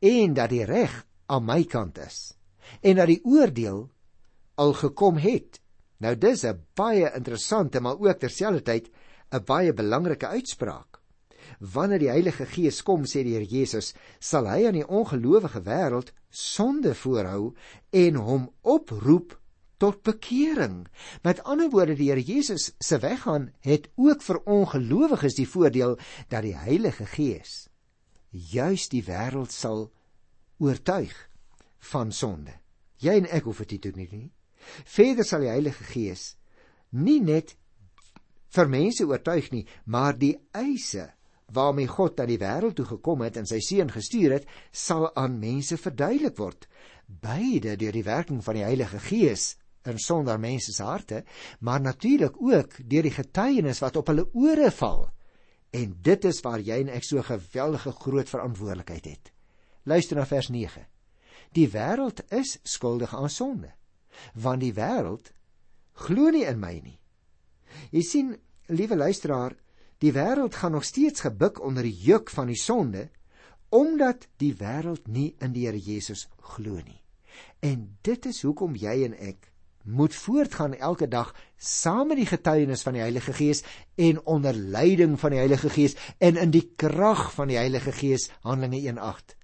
en 0.01 0.35
dat 0.35 0.51
die 0.51 0.65
reg 0.65 1.07
aan 1.27 1.45
my 1.45 1.63
kant 1.65 1.99
is 1.99 2.35
en 2.83 2.97
dat 2.97 3.07
die 3.07 3.23
oordeel 3.25 3.89
al 4.59 4.73
gekom 4.75 5.21
het. 5.23 5.61
Nou 5.99 6.15
dis 6.17 6.45
'n 6.45 6.67
baie 6.75 7.11
interessante 7.15 7.81
maar 7.81 7.99
ook 7.99 8.19
terselfdertyd 8.19 8.91
'n 9.33 9.45
baie 9.45 9.73
belangrike 9.73 10.27
uitspraak. 10.27 10.88
Wanneer 11.59 12.03
die 12.03 12.11
Heilige 12.11 12.47
Gees 12.47 12.83
kom, 12.83 13.05
sê 13.05 13.25
die 13.27 13.35
Here 13.37 13.47
Jesus, 13.47 13.95
sal 14.21 14.49
hy 14.51 14.67
aan 14.69 14.79
die 14.79 14.87
ongelowige 14.87 15.63
wêreld 15.67 16.13
sonde 16.31 16.95
voorhou 16.95 17.55
en 17.91 18.19
hom 18.21 18.49
oproep 18.63 19.37
tot 19.79 20.03
bekering. 20.03 20.87
Met 21.23 21.43
ander 21.45 21.71
woorde, 21.71 21.97
die 21.97 22.11
Here 22.11 22.23
Jesus 22.23 22.73
se 22.79 22.99
weggaan 22.99 23.53
het 23.61 23.89
ook 23.97 24.23
vir 24.23 24.43
ongelowiges 24.45 25.39
die 25.39 25.49
voordeel 25.49 25.99
dat 26.29 26.45
die 26.47 26.57
Heilige 26.57 27.07
Gees 27.07 27.69
juis 28.31 28.89
die 28.93 29.03
wêreld 29.07 29.53
sal 29.55 29.89
oortuig 30.61 31.15
van 31.93 32.13
sonde. 32.13 32.53
Jy 32.99 33.15
en 33.23 33.31
ek 33.31 33.47
hoef 33.47 33.63
dit 33.63 33.77
nie 33.77 33.81
te 33.81 33.93
doen 33.95 34.11
nie. 34.13 34.29
Verder 34.85 35.25
sal 35.25 35.47
die 35.47 35.53
Heilige 35.53 35.87
Gees 35.93 36.35
nie 36.91 37.21
net 37.23 37.55
vir 38.55 38.69
mense 38.73 39.05
oortuig 39.07 39.51
nie, 39.53 39.65
maar 39.85 40.17
die 40.17 40.35
eise 40.57 41.13
waarmee 41.53 41.89
God 41.89 42.21
aan 42.21 42.31
die 42.31 42.41
wêreld 42.41 42.77
toe 42.77 42.87
gekom 42.89 43.23
het 43.25 43.39
en 43.41 43.47
sy 43.49 43.61
seun 43.65 43.91
gestuur 43.93 44.37
het, 44.39 44.49
sal 44.73 45.09
aan 45.17 45.39
mense 45.41 45.79
verduidelik 45.81 46.37
word, 46.37 46.69
beide 47.07 47.77
deur 47.81 47.95
die 47.97 48.05
werking 48.05 48.43
van 48.45 48.59
die 48.59 48.67
Heilige 48.67 49.01
Gees 49.01 49.55
in 49.89 49.99
sonder 50.03 50.41
mense 50.41 50.73
se 50.73 50.85
harte, 50.85 51.23
maar 51.61 51.81
natuurlik 51.81 52.37
ook 52.43 52.77
deur 52.85 53.07
die 53.07 53.15
getuienis 53.15 53.81
wat 53.81 53.97
op 53.97 54.11
hulle 54.13 54.27
ore 54.37 54.71
val. 54.75 55.09
En 55.73 55.97
dit 56.03 56.25
is 56.25 56.41
waar 56.45 56.61
jy 56.65 56.81
en 56.83 56.93
ek 56.93 57.05
so 57.05 57.23
geweldige 57.25 57.93
groot 57.93 58.29
verantwoordelikheid 58.29 59.09
het. 59.09 59.33
Luister 59.89 60.17
na 60.17 60.27
vers 60.29 60.51
9. 60.53 60.85
Die 61.57 61.69
wêreld 61.73 62.21
is 62.35 62.59
skuldig 62.69 63.15
aan 63.17 63.33
sonde, 63.33 63.73
want 64.35 64.61
die 64.61 64.75
wêreld 64.77 65.33
glo 66.05 66.33
nie 66.35 66.45
in 66.45 66.61
my 66.61 66.75
nie. 66.83 66.99
Jy 67.93 68.03
sien, 68.05 68.35
liewe 68.69 68.97
luisteraar, 68.97 69.57
die 70.03 70.13
wêreld 70.15 70.55
gaan 70.55 70.73
nog 70.73 70.85
steeds 70.85 71.21
gebuk 71.27 71.63
onder 71.65 71.83
die 71.83 71.95
juk 71.95 72.31
van 72.31 72.47
die 72.47 72.61
sonde 72.61 73.09
omdat 73.69 74.29
die 74.41 74.55
wêreld 74.57 75.09
nie 75.09 75.35
in 75.45 75.53
die 75.53 75.67
Here 75.67 75.79
Jesus 75.79 76.29
glo 76.55 76.81
nie. 76.81 77.03
En 77.61 77.99
dit 78.07 78.27
is 78.27 78.43
hoekom 78.43 78.77
jy 78.79 79.03
en 79.05 79.17
ek 79.19 79.51
moet 79.89 80.15
voortgaan 80.15 80.75
elke 80.75 81.09
dag 81.09 81.35
saam 81.57 82.09
met 82.09 82.21
die 82.21 82.29
getuienis 82.29 82.83
van 82.85 82.97
die 82.97 83.03
Heilige 83.03 83.33
Gees 83.33 83.63
en 83.97 84.21
onder 84.27 84.57
leiding 84.57 85.17
van 85.21 85.33
die 85.33 85.41
Heilige 85.41 85.71
Gees 85.73 85.97
en 86.19 86.37
in 86.37 86.53
die 86.53 86.65
krag 86.77 87.29
van 87.35 87.49
die 87.49 87.57
Heilige 87.57 87.93
Gees 87.93 88.29
Handelinge 88.45 88.93
1:8 88.93 89.37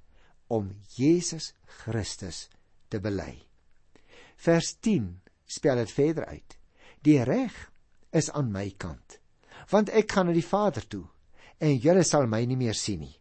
om 0.47 0.71
Jesus 0.97 1.55
Christus 1.85 2.49
te 2.89 3.01
bely. 3.01 3.39
Vers 4.37 4.77
10 4.81 5.21
spel 5.47 5.77
dit 5.77 5.93
verder 5.93 6.27
uit. 6.27 6.59
Die 7.05 7.23
reg 7.23 7.55
is 8.13 8.31
aan 8.31 8.53
my 8.53 8.69
kant, 8.77 9.19
want 9.71 9.90
ek 9.90 10.12
gaan 10.12 10.30
na 10.30 10.37
die 10.37 10.44
Vader 10.44 10.87
toe 10.88 11.04
en 11.62 11.78
julle 11.78 12.04
sal 12.04 12.26
my 12.26 12.42
nie 12.44 12.59
meer 12.59 12.76
sien 12.76 13.00
nie. 13.04 13.14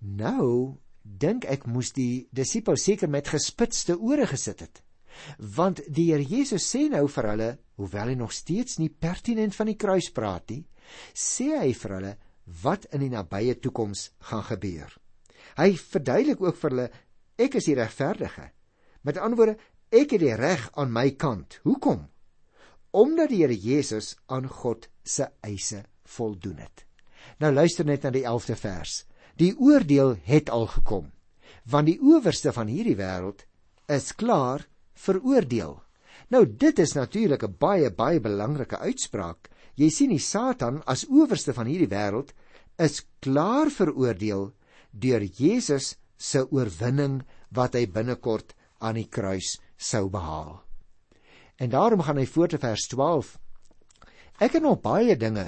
Nou 0.00 0.78
dink 1.02 1.46
ek 1.50 1.66
moes 1.70 1.92
die 1.94 2.26
disippels 2.34 2.84
seker 2.86 3.10
met 3.10 3.30
gespitste 3.30 3.96
ore 3.98 4.26
gesit 4.30 4.62
het. 4.64 4.82
Want 5.38 5.82
die 5.86 6.08
Here 6.10 6.24
Jesus 6.24 6.66
sê 6.66 6.88
nou 6.90 7.04
vir 7.10 7.28
hulle, 7.32 7.50
hoewel 7.76 8.12
hy 8.12 8.18
nog 8.18 8.32
steeds 8.32 8.78
nie 8.80 8.90
pertinent 8.90 9.54
van 9.54 9.68
die 9.70 9.78
kruis 9.78 10.10
praat 10.14 10.50
nie, 10.50 10.62
sê 11.14 11.52
hy 11.58 11.72
vir 11.76 11.96
hulle 11.98 12.14
wat 12.62 12.88
in 12.94 13.04
die 13.04 13.12
nabye 13.12 13.58
toekoms 13.62 14.10
gaan 14.30 14.44
gebeur. 14.48 14.90
Hy 15.58 15.74
verduidelik 15.76 16.40
ook 16.42 16.58
vir 16.58 16.70
hulle 16.70 16.88
ek 17.42 17.58
is 17.60 17.68
die 17.68 17.76
regverdige. 17.78 18.48
Met 19.02 19.18
ander 19.18 19.38
woorde, 19.38 19.58
ek 19.92 20.16
het 20.16 20.22
die 20.22 20.34
reg 20.38 20.68
aan 20.78 20.92
my 20.94 21.10
kant. 21.18 21.60
Hoekom? 21.66 22.06
Omdat 22.92 23.30
die 23.32 23.40
Here 23.40 23.56
Jesus 23.56 24.16
aan 24.28 24.48
God 24.48 24.88
se 25.02 25.30
eise 25.40 25.84
voldoen 26.04 26.58
het. 26.60 26.84
Nou 27.40 27.52
luister 27.52 27.86
net 27.88 28.04
na 28.04 28.10
die 28.12 28.26
11de 28.28 28.56
vers. 28.60 29.04
Die 29.40 29.54
oordeel 29.56 30.18
het 30.26 30.50
al 30.52 30.66
gekom. 30.68 31.08
Want 31.64 31.88
die 31.88 31.98
owerste 32.00 32.52
van 32.52 32.68
hierdie 32.68 32.98
wêreld 32.98 33.46
is 33.88 34.12
klaar 34.12 34.66
veroordeel. 34.92 35.78
Nou 36.28 36.44
dit 36.46 36.78
is 36.78 36.92
natuurlik 36.94 37.44
'n 37.44 37.56
baie 37.58 37.90
baie 37.90 38.20
belangrike 38.20 38.78
uitspraak. 38.78 39.48
Jy 39.74 39.90
sien 39.90 40.10
die 40.10 40.18
Satan 40.18 40.82
as 40.84 41.06
owerste 41.08 41.52
van 41.52 41.66
hierdie 41.66 41.88
wêreld 41.88 42.32
is 42.78 43.06
klaar 43.20 43.70
veroordeel 43.70 44.52
deur 44.90 45.22
Jesus 45.22 45.96
se 46.16 46.44
oorwinning 46.50 47.22
wat 47.50 47.74
hy 47.74 47.86
binnekort 47.86 48.54
aan 48.80 48.94
die 48.94 49.08
kruis 49.08 49.58
sou 49.76 50.08
behaal. 50.08 50.62
En 51.62 51.70
daarom 51.70 52.02
gaan 52.02 52.18
hy 52.18 52.26
voort 52.26 52.50
te 52.56 52.58
vers 52.58 52.88
12. 52.90 53.36
Ek 54.42 54.56
het 54.56 54.64
nog 54.64 54.80
baie 54.82 55.14
dinge 55.16 55.44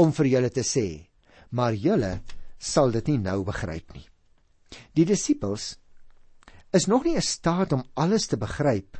om 0.00 0.10
vir 0.16 0.26
julle 0.32 0.50
te 0.50 0.64
sê, 0.66 1.06
maar 1.54 1.76
julle 1.78 2.16
sal 2.58 2.90
dit 2.96 3.12
nie 3.12 3.20
nou 3.22 3.44
begryp 3.46 3.94
nie. 3.94 4.06
Die 4.98 5.06
disippels 5.06 5.76
is 6.74 6.88
nog 6.90 7.06
nie 7.06 7.14
in 7.14 7.22
staat 7.22 7.76
om 7.76 7.84
alles 7.94 8.26
te 8.26 8.40
begryp 8.40 8.98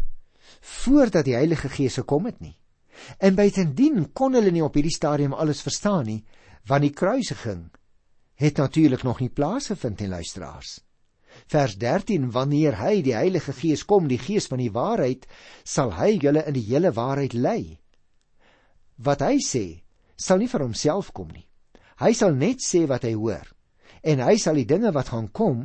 voordat 0.85 1.27
die 1.27 1.35
Heilige 1.35 1.73
Gees 1.73 1.99
gekom 1.99 2.29
het 2.31 2.39
nie. 2.39 2.55
En 3.19 3.35
buitendien 3.35 4.13
kon 4.15 4.39
hulle 4.39 4.53
nie 4.55 4.63
op 4.63 4.79
hierdie 4.79 4.95
stadium 4.95 5.35
alles 5.35 5.65
verstaan 5.65 6.07
nie, 6.07 6.21
want 6.71 6.87
die 6.87 6.95
kruisiging 6.95 7.67
het 8.39 8.63
natuurlik 8.63 9.03
nog 9.03 9.19
nie 9.21 9.33
plaasgevind 9.33 10.07
in 10.07 10.15
luisteraars. 10.15 10.84
Vers 11.50 11.79
13 11.79 12.31
Wanneer 12.35 12.79
hy 12.81 13.03
die 13.03 13.17
Heilige 13.17 13.53
Gees 13.53 13.85
kom, 13.87 14.09
die 14.09 14.19
Gees 14.19 14.47
van 14.50 14.62
die 14.62 14.73
waarheid, 14.73 15.26
sal 15.64 15.95
hy 15.99 16.19
julle 16.23 16.45
in 16.49 16.55
die 16.57 16.67
hele 16.69 16.95
waarheid 16.97 17.35
lei. 17.35 17.79
Wat 18.97 19.21
hy 19.25 19.38
sê, 19.43 19.67
sal 20.17 20.38
nie 20.38 20.49
vir 20.49 20.64
homself 20.67 21.12
kom 21.12 21.29
nie. 21.33 21.47
Hy 22.00 22.12
sal 22.14 22.35
net 22.35 22.62
sê 22.62 22.87
wat 22.91 23.05
hy 23.07 23.14
hoor 23.14 23.55
en 24.05 24.21
hy 24.21 24.37
sal 24.41 24.59
die 24.61 24.69
dinge 24.69 24.93
wat 24.93 25.11
gaan 25.14 25.31
kom 25.33 25.64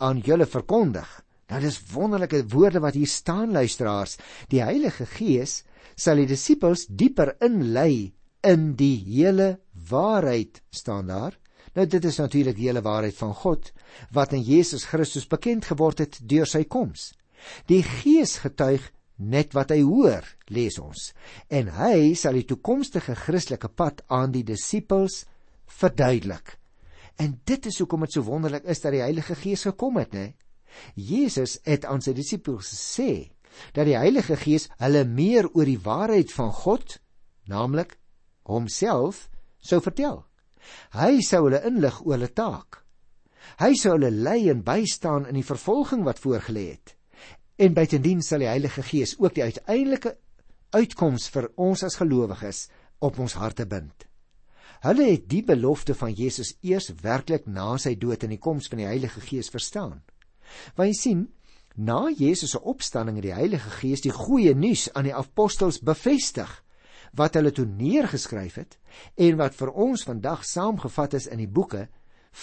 aan 0.00 0.22
julle 0.24 0.46
verkondig. 0.48 1.06
Nou 1.46 1.60
dis 1.62 1.78
wonderlike 1.92 2.42
woorde 2.50 2.80
wat 2.82 2.96
hier 2.96 3.10
staan 3.10 3.52
luisteraars. 3.54 4.16
Die 4.50 4.62
Heilige 4.64 5.06
Gees 5.06 5.60
sal 5.96 6.20
die 6.20 6.28
disippels 6.30 6.86
dieper 6.88 7.36
inlei 7.44 8.12
in 8.46 8.72
die 8.78 8.96
hele 9.04 9.58
waarheid 9.90 10.62
staan 10.70 11.12
daar. 11.12 11.36
Nou 11.76 11.84
dit 11.86 12.04
is 12.08 12.16
natuurlik 12.16 12.56
die 12.56 12.68
hele 12.70 12.82
waarheid 12.84 13.16
van 13.18 13.34
God 13.36 13.70
wat 14.16 14.32
in 14.32 14.42
Jesus 14.42 14.86
Christus 14.88 15.28
bekend 15.28 15.68
geword 15.68 16.00
het 16.00 16.18
deur 16.24 16.48
sy 16.48 16.64
koms. 16.64 17.10
Die 17.68 17.82
Gees 17.84 18.38
getuig 18.40 18.90
net 19.16 19.52
wat 19.56 19.72
hy 19.72 19.82
hoor, 19.84 20.24
lees 20.52 20.78
ons. 20.80 21.10
En 21.48 21.68
hy 21.78 22.14
sal 22.16 22.36
die 22.36 22.46
toekomstige 22.48 23.16
Christelike 23.16 23.68
pad 23.68 24.02
aan 24.12 24.32
die 24.32 24.44
disippels 24.44 25.24
verduidelik. 25.78 26.56
En 27.20 27.38
dit 27.48 27.68
is 27.68 27.78
hoekom 27.80 28.04
dit 28.04 28.16
so 28.16 28.24
wonderlik 28.26 28.66
is 28.68 28.82
dat 28.84 28.92
die 28.92 29.04
Heilige 29.04 29.36
Gees 29.40 29.64
gekom 29.68 29.96
het, 30.00 30.12
né? 30.12 30.26
Jesus 30.94 31.56
het 31.64 31.86
aan 31.88 32.04
sy 32.04 32.12
disippels 32.16 32.72
gesê 32.74 33.32
dat 33.72 33.88
die 33.88 33.96
Heilige 33.96 34.36
Gees 34.36 34.68
hulle 34.82 35.06
meer 35.08 35.48
oor 35.54 35.64
die 35.64 35.80
waarheid 35.80 36.32
van 36.32 36.52
God, 36.52 36.98
naamlik 37.48 37.96
homself, 38.44 39.30
sou 39.56 39.80
vertel. 39.80 40.25
Hy 40.96 41.20
sou 41.24 41.46
hulle 41.46 41.62
inlig 41.68 42.00
oor 42.04 42.16
hulle 42.16 42.32
taak. 42.32 42.82
Hy 43.60 43.72
sou 43.78 43.94
hulle 43.94 44.10
lei 44.10 44.50
en 44.50 44.64
bystaan 44.66 45.28
in 45.30 45.38
die 45.38 45.46
vervolging 45.46 46.04
wat 46.06 46.20
voorgelê 46.22 46.66
het. 46.74 46.96
En 47.56 47.76
buitendien 47.76 48.22
sal 48.22 48.42
die 48.44 48.50
Heilige 48.50 48.82
Gees 48.84 49.14
ook 49.18 49.36
die 49.36 49.46
uiteindelike 49.46 50.16
uitkoms 50.76 51.30
vir 51.32 51.48
ons 51.56 51.84
as 51.86 51.96
gelowiges 52.00 52.66
op 53.00 53.18
ons 53.22 53.36
harte 53.40 53.64
bind. 53.66 54.04
Hulle 54.84 55.06
het 55.08 55.24
die 55.30 55.42
belofte 55.46 55.94
van 55.96 56.12
Jesus 56.12 56.52
eers 56.60 56.90
werklik 57.02 57.46
na 57.48 57.76
sy 57.80 57.94
dood 57.96 58.26
en 58.26 58.34
die 58.34 58.42
koms 58.42 58.68
van 58.68 58.82
die 58.82 58.90
Heilige 58.90 59.22
Gees 59.24 59.48
verstaan. 59.52 60.02
Want 60.76 60.92
jy 60.92 60.98
sien, 60.98 61.24
na 61.76 62.06
Jesus 62.10 62.54
se 62.54 62.60
opstanding 62.60 63.18
het 63.20 63.28
die 63.28 63.36
Heilige 63.36 63.72
Gees 63.80 64.04
die 64.04 64.14
goeie 64.14 64.54
nuus 64.54 64.88
aan 64.94 65.08
die 65.08 65.16
apostels 65.16 65.80
bevestig 65.84 66.50
wat 67.16 67.36
hulle 67.38 67.52
toe 67.52 67.66
neergeskryf 67.66 68.58
het 68.60 68.76
en 69.14 69.38
wat 69.40 69.56
vir 69.56 69.72
ons 69.72 70.04
vandag 70.04 70.44
saamgevat 70.44 71.16
is 71.18 71.28
in 71.32 71.40
die 71.40 71.50
boeke 71.50 71.86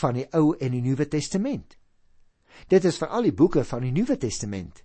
van 0.01 0.17
die 0.17 0.25
Ou 0.33 0.53
en 0.57 0.73
die 0.73 0.81
Nuwe 0.81 1.07
Testament. 1.07 1.77
Dit 2.69 2.85
is 2.85 2.97
veral 2.97 3.27
die 3.27 3.35
boeke 3.35 3.63
van 3.67 3.85
die 3.85 3.93
Nuwe 3.93 4.17
Testament 4.17 4.83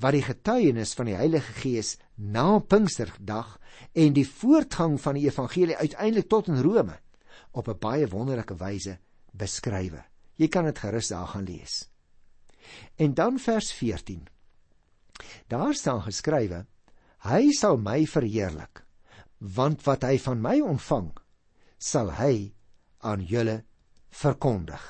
wat 0.00 0.16
die 0.16 0.24
getuienis 0.24 0.94
van 0.96 1.10
die 1.10 1.16
Heilige 1.16 1.52
Gees 1.60 1.98
na 2.16 2.58
Pinksterdag 2.58 3.58
en 3.92 4.14
die 4.16 4.24
voortgang 4.24 4.96
van 5.00 5.18
die 5.18 5.26
evangelie 5.26 5.76
uiteindelik 5.76 6.28
tot 6.28 6.48
in 6.48 6.62
Rome 6.64 6.96
op 7.52 7.68
'n 7.68 7.78
baie 7.78 8.08
wonderlike 8.08 8.56
wyse 8.56 8.98
beskryf. 9.32 10.00
Jy 10.36 10.48
kan 10.48 10.64
dit 10.64 10.78
gerus 10.78 11.08
daar 11.08 11.26
gaan 11.26 11.44
lees. 11.44 11.90
En 12.96 13.14
dan 13.14 13.38
vers 13.38 13.72
14. 13.72 14.28
Daar 15.48 15.74
staan 15.74 16.02
geskrywe: 16.02 16.66
Hy 17.18 17.50
sal 17.52 17.76
my 17.76 18.06
verheerlik 18.06 18.84
want 19.40 19.82
wat 19.86 20.04
hy 20.04 20.18
van 20.20 20.40
my 20.40 20.60
ontvang 20.60 21.10
sal 21.80 22.12
hy 22.20 22.52
aan 23.00 23.24
julle 23.24 23.62
verkondig. 24.12 24.82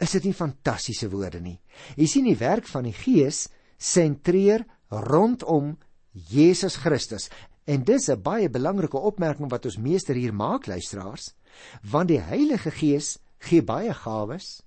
Is 0.00 0.16
dit 0.16 0.24
nie 0.30 0.36
fantastiese 0.36 1.10
woorde 1.12 1.40
nie? 1.40 1.58
Jy 1.96 2.06
sien 2.08 2.26
die 2.26 2.38
werk 2.40 2.66
van 2.66 2.88
die 2.88 2.96
Gees 2.96 3.46
sentreer 3.78 4.64
rondom 4.90 5.76
Jesus 6.12 6.76
Christus. 6.80 7.28
En 7.66 7.84
dis 7.84 8.08
'n 8.08 8.22
baie 8.22 8.48
belangrike 8.48 8.98
opmerking 8.98 9.50
wat 9.50 9.64
ons 9.66 9.78
meester 9.78 10.14
hier 10.14 10.34
maak 10.34 10.66
luisteraars, 10.66 11.34
want 11.82 12.08
die 12.08 12.20
Heilige 12.20 12.70
Gees 12.70 13.18
gee 13.38 13.62
baie 13.62 13.94
gawes. 13.94 14.62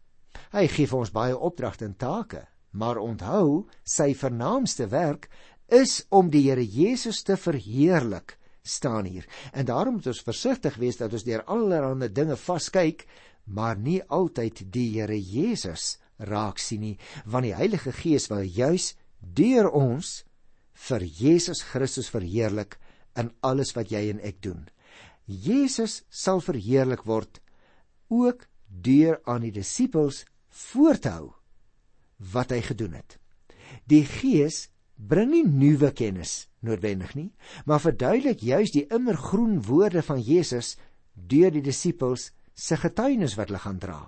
Hy 0.52 0.68
gee 0.68 0.88
vir 0.88 1.00
ons 1.00 1.12
baie 1.12 1.38
opdragte 1.38 1.86
en 1.86 1.96
take, 1.98 2.48
maar 2.72 2.98
onthou, 2.98 3.68
sy 3.84 4.14
vernaamste 4.14 4.88
werk 4.88 5.30
is 5.68 6.06
om 6.10 6.30
die 6.30 6.50
Here 6.50 6.66
Jesus 6.66 7.24
te 7.24 7.38
verheerlik 7.38 8.38
staan 8.66 9.06
hier. 9.06 9.26
En 9.54 9.66
daarom 9.66 10.00
moet 10.00 10.10
ons 10.12 10.26
versigtig 10.26 10.76
wees 10.82 10.98
dat 10.98 11.14
ons 11.14 11.24
deur 11.24 11.44
allerlei 11.46 12.10
dinge 12.10 12.36
vaskyk, 12.36 13.06
maar 13.46 13.78
nie 13.78 14.02
altyd 14.10 14.66
die 14.74 14.90
Here 14.98 15.18
Jesus 15.18 15.98
raak 16.18 16.60
sien 16.60 16.82
nie, 16.82 16.98
want 17.26 17.46
die 17.46 17.56
Heilige 17.56 17.94
Gees 17.94 18.30
wil 18.32 18.44
juis 18.44 18.96
deur 19.20 19.70
ons 19.70 20.24
vir 20.88 21.04
Jesus 21.04 21.62
Christus 21.72 22.10
verheerlik 22.12 22.80
in 23.20 23.32
alles 23.42 23.74
wat 23.76 23.92
jy 23.92 24.10
en 24.12 24.22
ek 24.26 24.42
doen. 24.44 24.66
Jesus 25.26 26.04
sal 26.10 26.42
verheerlik 26.44 27.06
word 27.08 27.40
ook 28.14 28.46
deur 28.68 29.20
aan 29.26 29.46
die 29.48 29.54
disippels 29.56 30.24
voor 30.70 31.00
te 31.02 31.14
hou 31.16 31.30
wat 32.34 32.52
hy 32.54 32.62
gedoen 32.64 32.96
het. 33.00 33.18
Die 33.90 34.06
Gees 34.08 34.70
bring 34.96 35.32
nie 35.32 35.44
nuwe 35.44 35.92
kennis 35.92 36.48
noodwendig 36.66 37.16
nie, 37.16 37.30
maar 37.66 37.84
verduidelik 37.84 38.42
juis 38.42 38.72
die 38.74 38.88
immergroen 38.88 39.62
woorde 39.68 40.02
van 40.02 40.22
Jesus 40.22 40.76
deur 41.14 41.52
die 41.52 41.64
disippels 41.64 42.32
se 42.56 42.78
getuienis 42.80 43.36
wat 43.38 43.52
hulle 43.52 43.62
gaan 43.64 43.80
dra. 43.80 44.00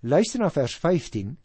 Luister 0.00 0.40
na 0.40 0.50
vers 0.50 0.76
15, 0.78 1.36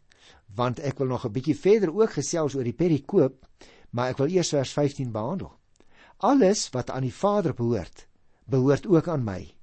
want 0.54 0.80
ek 0.80 0.98
wil 0.98 1.08
nog 1.08 1.26
'n 1.26 1.32
bietjie 1.32 1.56
verder 1.56 1.90
ook 1.94 2.12
gesels 2.12 2.54
oor 2.54 2.64
die 2.64 2.72
perikoop, 2.76 3.46
maar 3.90 4.10
ek 4.10 4.18
wil 4.18 4.30
eers 4.30 4.50
vers 4.50 4.72
15 4.72 5.12
behandel. 5.12 5.52
Alles 6.18 6.70
wat 6.70 6.90
aan 6.90 7.02
die 7.02 7.14
Vader 7.14 7.54
behoort, 7.54 8.06
behoort 8.46 8.86
ook 8.86 9.08
aan 9.08 9.24
my. 9.24 9.54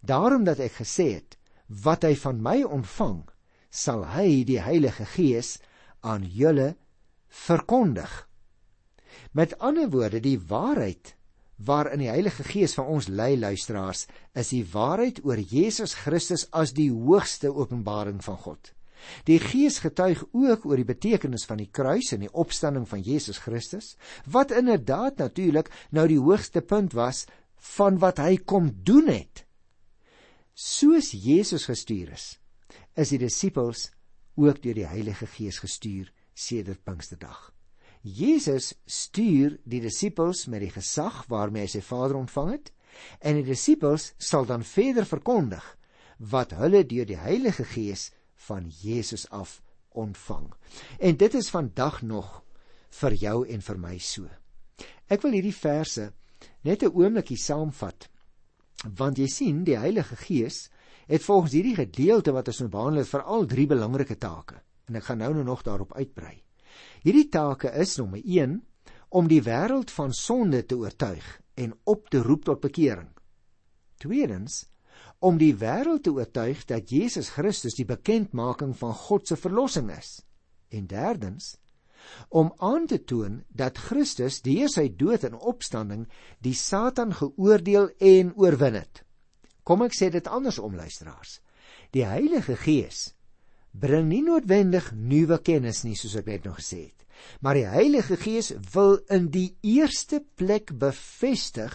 Daarom 0.00 0.44
dat 0.44 0.58
ek 0.58 0.72
gesê 0.72 1.12
het, 1.14 1.38
wat 1.68 2.02
hy 2.02 2.14
van 2.16 2.42
my 2.42 2.62
ontvang, 2.62 3.28
sal 3.70 4.04
hy 4.04 4.44
die 4.44 4.60
Heilige 4.60 5.04
Gees 5.04 5.58
aan 6.00 6.24
julle 6.24 6.76
verkondig. 7.28 8.27
Met 9.32 9.58
ander 9.58 9.90
woorde, 9.90 10.20
die 10.20 10.38
waarheid 10.38 11.14
waarin 11.58 11.98
die 11.98 12.10
Heilige 12.10 12.44
Gees 12.46 12.74
van 12.78 12.86
ons 12.86 13.08
lei 13.10 13.34
luisteraars, 13.38 14.06
is 14.38 14.52
die 14.54 14.64
waarheid 14.72 15.24
oor 15.26 15.38
Jesus 15.38 15.96
Christus 16.04 16.46
as 16.54 16.72
die 16.76 16.90
hoogste 16.92 17.50
openbaring 17.50 18.22
van 18.24 18.38
God. 18.38 18.72
Die 19.26 19.38
Gees 19.42 19.78
getuig 19.82 20.24
ook 20.32 20.66
oor 20.66 20.78
die 20.78 20.86
betekenis 20.86 21.46
van 21.46 21.60
die 21.62 21.70
kruis 21.70 22.12
en 22.14 22.24
die 22.26 22.32
opstanding 22.32 22.86
van 22.88 23.02
Jesus 23.02 23.38
Christus, 23.42 23.96
wat 24.26 24.54
inderdaad 24.54 25.18
natuurlik 25.22 25.70
nou 25.90 26.06
die 26.10 26.20
hoogste 26.22 26.62
punt 26.62 26.94
was 26.98 27.26
van 27.74 27.98
wat 28.02 28.22
hy 28.22 28.38
kom 28.38 28.72
doen 28.86 29.10
het. 29.10 29.44
Soos 30.54 31.12
Jesus 31.14 31.68
gestuur 31.70 32.14
is, 32.14 32.32
is 32.98 33.14
die 33.14 33.22
disippels 33.22 33.88
ook 34.38 34.62
deur 34.62 34.78
die 34.78 34.86
Heilige 34.86 35.26
Gees 35.26 35.58
gestuur 35.62 36.10
sedert 36.34 36.82
Pinksterdag. 36.86 37.57
Jesus 38.02 38.74
stuur 38.86 39.58
die 39.64 39.80
disippels 39.80 40.46
met 40.46 40.62
die 40.62 40.72
gesag 40.72 41.24
waarmee 41.28 41.66
hy 41.66 41.72
sy 41.72 41.82
Vader 41.84 42.16
ontvang 42.16 42.52
het 42.52 42.72
en 43.20 43.38
die 43.38 43.46
disippels 43.46 44.12
sal 44.18 44.46
dan 44.46 44.64
verder 44.66 45.06
verkondig 45.06 45.64
wat 46.18 46.54
hulle 46.58 46.84
deur 46.86 47.06
die 47.06 47.18
Heilige 47.18 47.64
Gees 47.64 48.10
van 48.48 48.68
Jesus 48.70 49.28
af 49.30 49.60
ontvang. 49.94 50.52
En 50.98 51.16
dit 51.16 51.34
is 51.34 51.50
vandag 51.50 52.02
nog 52.02 52.42
vir 53.00 53.14
jou 53.14 53.46
en 53.46 53.62
vir 53.62 53.78
my 53.78 53.98
so. 53.98 54.28
Ek 55.08 55.22
wil 55.22 55.36
hierdie 55.38 55.54
verse 55.54 56.10
net 56.62 56.82
'n 56.82 56.94
oombliekie 56.94 57.38
saamvat. 57.38 58.08
Want 58.94 59.18
jy 59.18 59.26
sien, 59.26 59.64
die 59.64 59.78
Heilige 59.78 60.16
Gees 60.16 60.70
het 61.08 61.22
volgens 61.22 61.52
hierdie 61.52 61.74
gedeelte 61.74 62.32
wat 62.32 62.48
ons 62.48 62.60
nou 62.60 62.68
behandel 62.68 63.02
het 63.02 63.08
veral 63.08 63.46
drie 63.46 63.66
belangrike 63.66 64.18
take. 64.18 64.62
En 64.86 64.96
ek 64.96 65.04
gaan 65.04 65.18
nou 65.18 65.32
nou 65.34 65.44
nog 65.44 65.62
daarop 65.62 65.94
uitbrei. 65.94 66.47
Hierdie 67.02 67.28
take 67.28 67.72
is 67.72 67.96
nommer 67.98 68.22
1 68.24 68.58
om 69.08 69.28
die 69.28 69.42
wêreld 69.42 69.90
van 69.90 70.12
sonde 70.12 70.64
te 70.66 70.76
oortuig 70.76 71.26
en 71.54 71.74
op 71.84 72.08
te 72.12 72.22
roep 72.22 72.44
tot 72.44 72.60
bekering. 72.60 73.08
Tweedens 73.98 74.66
om 75.18 75.38
die 75.38 75.54
wêreld 75.58 76.04
te 76.06 76.12
oortuig 76.14 76.64
dat 76.70 76.90
Jesus 76.90 77.32
Christus 77.34 77.78
die 77.78 77.86
bekendmaking 77.88 78.76
van 78.78 78.94
God 78.94 79.26
se 79.26 79.36
verlossing 79.36 79.90
is. 79.94 80.20
En 80.68 80.86
derdens 80.86 81.56
om 82.28 82.52
aan 82.56 82.86
te 82.86 83.04
toon 83.04 83.42
dat 83.48 83.78
Christus 83.78 84.40
deur 84.42 84.70
sy 84.72 84.86
dood 84.96 85.24
en 85.26 85.34
opstanding 85.34 86.06
die 86.44 86.54
Satan 86.54 87.12
geoordeel 87.12 87.90
en 87.98 88.32
oorwin 88.38 88.78
het. 88.78 89.02
Kom 89.66 89.82
ek 89.84 89.96
sê 89.96 90.08
dit 90.14 90.30
andersom 90.30 90.76
luisteraars. 90.78 91.40
Die 91.92 92.06
Heilige 92.06 92.56
Gees 92.56 93.10
bring 93.80 94.08
nie 94.10 94.22
noodwendig 94.26 94.92
nuwe 94.92 95.38
kennis 95.44 95.84
nie 95.84 95.96
soos 95.96 96.16
ek 96.20 96.30
net 96.30 96.46
nog 96.48 96.60
gesê 96.60 96.88
het, 96.88 97.06
maar 97.40 97.58
die 97.58 97.66
Heilige 97.66 98.16
Gees 98.20 98.52
wil 98.74 98.98
in 99.10 99.30
die 99.34 99.56
eerste 99.62 100.22
plek 100.38 100.72
bevestig 100.78 101.74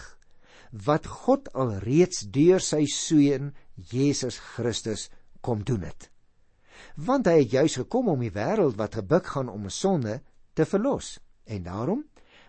wat 0.84 1.06
God 1.06 1.52
alreeds 1.54 2.26
deur 2.34 2.60
sy 2.60 2.84
seun 2.90 3.52
Jesus 3.76 4.40
Christus 4.54 5.08
kom 5.44 5.62
doen 5.64 5.86
het 5.86 6.10
want 6.96 7.26
hy 7.26 7.40
het 7.42 7.52
juis 7.52 7.76
gekom 7.80 8.08
om 8.12 8.22
die 8.22 8.32
wêreld 8.34 8.76
wat 8.78 8.98
gebuk 9.00 9.26
gaan 9.34 9.48
om 9.48 9.64
'n 9.66 9.70
sonde 9.70 10.20
te 10.54 10.64
verlos. 10.64 11.18
En 11.44 11.62
daarom, 11.62 12.04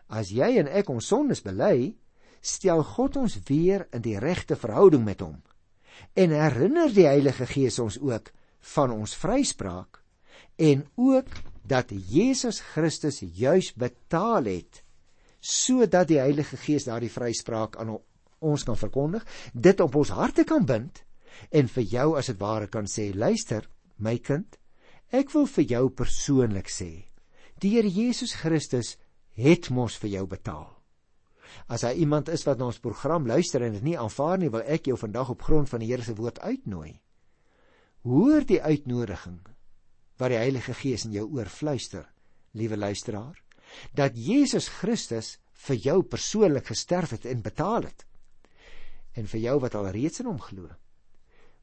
as 0.08 0.30
jy 0.30 0.58
en 0.58 0.68
ek 0.68 0.90
ons 0.90 1.08
sondes 1.08 1.42
bely, 1.42 1.96
stel 2.42 2.84
God 2.84 3.18
ons 3.18 3.40
weer 3.48 3.88
in 3.92 4.02
die 4.02 4.20
regte 4.20 4.56
verhouding 4.56 5.04
met 5.04 5.20
hom. 5.20 5.42
En 6.14 6.30
herinner 6.30 6.94
die 6.94 7.08
Heilige 7.08 7.46
Gees 7.46 7.80
ons 7.80 8.00
ook 8.00 8.32
van 8.74 8.94
ons 8.96 9.16
vryspraak 9.20 10.02
en 10.56 10.86
ook 10.96 11.30
dat 11.66 11.92
Jesus 11.92 12.62
Christus 12.74 13.22
juis 13.22 13.74
betaal 13.74 14.50
het 14.50 14.82
sodat 15.46 16.10
die 16.10 16.18
Heilige 16.18 16.58
Gees 16.58 16.88
daardie 16.88 17.12
vryspraak 17.12 17.78
aan 17.78 17.98
ons 18.46 18.64
kan 18.66 18.78
verkondig, 18.78 19.26
dit 19.54 19.80
op 19.82 19.96
ons 19.96 20.14
harte 20.18 20.44
kan 20.44 20.66
bind 20.66 21.04
en 21.54 21.70
vir 21.70 21.86
jou 21.92 22.08
as 22.18 22.32
dit 22.32 22.40
ware 22.42 22.68
kan 22.72 22.88
sê, 22.90 23.12
luister, 23.14 23.68
My 23.98 24.18
kind, 24.20 24.58
ek 25.14 25.30
wil 25.36 25.46
vir 25.48 25.68
jou 25.70 25.84
persoonlik 26.02 26.72
sê, 26.72 27.06
die 27.62 27.76
Here 27.78 27.88
Jesus 27.88 28.34
Christus 28.42 28.96
het 29.38 29.70
mos 29.70 29.96
vir 30.02 30.18
jou 30.18 30.26
betaal. 30.32 30.68
As 31.72 31.86
hy 31.88 31.94
iemand 32.04 32.30
is 32.34 32.44
wat 32.48 32.60
na 32.60 32.68
ons 32.72 32.82
program 32.84 33.28
luister 33.30 33.64
en 33.64 33.78
dit 33.78 33.86
nie 33.86 33.98
aanvaar 34.00 34.40
nie, 34.42 34.52
wil 34.52 34.66
ek 34.66 34.90
jou 34.90 34.98
vandag 35.00 35.32
op 35.36 35.46
grond 35.48 35.70
van 35.72 35.84
die 35.84 35.92
Here 35.94 36.04
se 36.04 36.16
woord 36.18 36.42
uitnooi. 36.44 36.98
Hoor 38.06 38.44
die 38.46 38.62
uitnodiging 38.62 39.40
wat 40.22 40.30
die 40.30 40.38
Heilige 40.38 40.76
Gees 40.78 41.08
in 41.08 41.16
jou 41.16 41.26
oor 41.34 41.50
fluister, 41.50 42.06
liewe 42.54 42.78
luisteraar, 42.78 43.40
dat 43.98 44.14
Jesus 44.14 44.68
Christus 44.70 45.40
vir 45.66 45.80
jou 45.88 45.96
persoonlik 46.06 46.70
gesterf 46.70 47.16
het 47.16 47.26
en 47.26 47.42
betaal 47.42 47.88
het. 47.90 48.06
En 49.18 49.26
vir 49.32 49.42
jou 49.48 49.58
wat 49.64 49.76
al 49.80 49.90
reeds 49.96 50.22
in 50.22 50.30
hom 50.30 50.38
glo, 50.44 50.70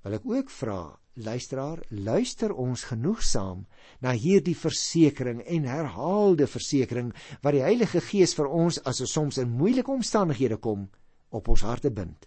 wil 0.03 0.19
ek 0.19 0.27
ook 0.27 0.51
vra 0.51 0.81
luisteraar, 1.15 1.85
luister 1.95 2.51
ons 2.59 2.89
genoegsaam 2.91 3.63
na 4.03 4.17
hierdie 4.17 4.57
versekering 4.59 5.45
en 5.47 5.71
herhaalde 5.71 6.51
versekering 6.51 7.15
wat 7.45 7.55
die 7.55 7.63
Heilige 7.63 8.03
Gees 8.03 8.35
vir 8.35 8.51
ons 8.51 8.83
as 8.83 9.05
ons 9.05 9.15
soms 9.15 9.39
in 9.39 9.55
moeilike 9.63 9.95
omstandighede 9.95 10.59
kom 10.59 10.89
op 11.31 11.55
ons 11.55 11.63
harte 11.63 11.95
bind. 11.95 12.27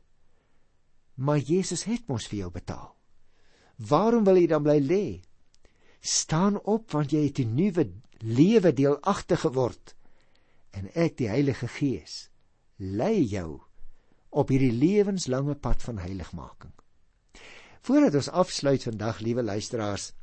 Maar 1.16 1.44
Jesus 1.44 1.84
het 1.90 2.08
mos 2.08 2.32
vir 2.32 2.46
jou 2.46 2.54
betaal. 2.56 2.95
Waarom 3.76 4.24
wil 4.24 4.40
jy 4.40 4.48
dan 4.48 4.64
bly 4.64 4.80
lê? 4.80 5.06
Staan 6.00 6.60
op 6.64 6.92
want 6.92 7.12
jy 7.12 7.26
het 7.28 7.40
'n 7.40 7.56
nuwe 7.56 7.92
lewe 8.20 8.74
deelagtig 8.74 9.40
geword. 9.40 9.96
En 10.72 10.90
ek 10.94 11.18
die 11.18 11.28
Heilige 11.28 11.68
Gees 11.68 12.30
lei 12.78 13.24
jou 13.24 13.62
op 14.30 14.50
hierdie 14.52 14.72
lewenslange 14.72 15.56
pad 15.56 15.84
van 15.84 15.98
heiligmaking. 15.98 16.72
Voordat 17.82 18.16
ons 18.16 18.30
afsluit 18.30 18.84
vandag, 18.84 19.20
liewe 19.20 19.44
luisteraars, 19.44 20.14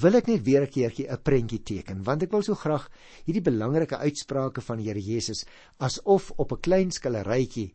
wil 0.00 0.14
ek 0.14 0.26
net 0.26 0.44
weer 0.46 0.62
'n 0.62 0.70
keertjie 0.70 1.08
'n 1.10 1.22
prentjie 1.22 1.62
teken, 1.62 2.02
want 2.02 2.22
ek 2.22 2.30
wil 2.30 2.42
so 2.42 2.54
graag 2.54 2.88
hierdie 3.24 3.42
belangrike 3.42 3.96
uitsprake 3.96 4.60
van 4.60 4.78
die 4.78 4.88
Here 4.88 5.00
Jesus 5.00 5.44
asof 5.78 6.30
op 6.36 6.52
'n 6.52 6.60
klein 6.60 6.90
skillerytjie 6.90 7.74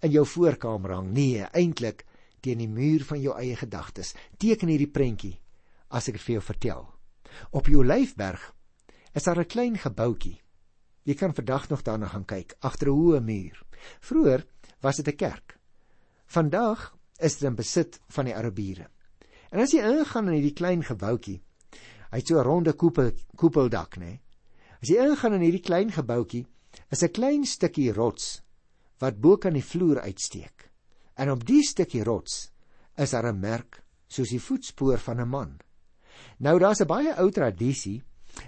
in 0.00 0.10
jou 0.10 0.26
voorkamer 0.26 0.92
hang. 0.92 1.12
Nee, 1.12 1.46
eintlik 1.52 2.04
teen 2.46 2.62
die 2.62 2.70
muur 2.70 3.04
van 3.08 3.20
jou 3.20 3.34
eie 3.34 3.56
gedagtes. 3.58 4.14
Teken 4.38 4.70
hierdie 4.70 4.90
prentjie 4.90 5.34
as 5.90 6.08
ek 6.08 6.18
dit 6.18 6.26
vir 6.26 6.36
jou 6.38 6.44
vertel. 6.52 6.84
Op 7.50 7.70
jou 7.70 7.82
Olyfberg 7.82 8.42
is 9.14 9.24
daar 9.26 9.40
'n 9.40 9.52
klein 9.54 9.76
gebouetjie. 9.78 10.40
Jy 11.04 11.14
kan 11.14 11.34
vandag 11.34 11.68
nog 11.68 11.82
daarna 11.82 12.08
gaan 12.08 12.24
kyk 12.24 12.56
agter 12.60 12.88
'n 12.88 12.98
hoë 12.98 13.20
muur. 13.20 13.62
Vroeger 14.00 14.46
was 14.80 14.96
dit 14.96 15.08
'n 15.08 15.16
kerk. 15.16 15.58
Vandag 16.26 16.96
is 17.18 17.38
dit 17.38 17.48
in 17.48 17.54
besit 17.54 18.00
van 18.08 18.24
die 18.24 18.34
Arabiere. 18.34 18.88
En 19.50 19.60
as 19.60 19.72
jy 19.72 19.80
ingaan 19.80 20.28
in 20.28 20.34
hierdie 20.34 20.52
klein 20.52 20.82
gebouetjie, 20.82 21.42
hy 22.10 22.18
het 22.18 22.26
so 22.26 22.38
'n 22.38 22.44
ronde 22.44 22.72
koepel 22.72 23.12
koepeldak, 23.36 23.96
nê. 23.96 24.20
As 24.82 24.88
jy 24.88 24.96
ingaan 24.96 25.34
in 25.34 25.40
hierdie 25.40 25.62
klein 25.64 25.90
gebouetjie, 25.92 26.46
is 26.90 27.02
'n 27.02 27.12
klein 27.12 27.44
stukkie 27.44 27.92
rots 27.92 28.42
wat 28.98 29.20
bo 29.20 29.36
kan 29.36 29.52
die 29.52 29.64
vloer 29.64 30.00
uitsteek. 30.00 30.70
En 31.16 31.30
op 31.32 31.44
die 31.48 31.62
stukkie 31.64 32.04
rots 32.04 32.50
is 32.96 33.10
daar 33.10 33.32
'n 33.32 33.40
merk 33.40 33.82
soos 34.08 34.28
die 34.28 34.40
voetspoor 34.40 34.98
van 34.98 35.20
'n 35.20 35.28
man. 35.28 35.58
Nou 36.38 36.58
daar's 36.58 36.80
'n 36.80 36.86
baie 36.86 37.16
ou 37.16 37.30
tradisie 37.30 38.02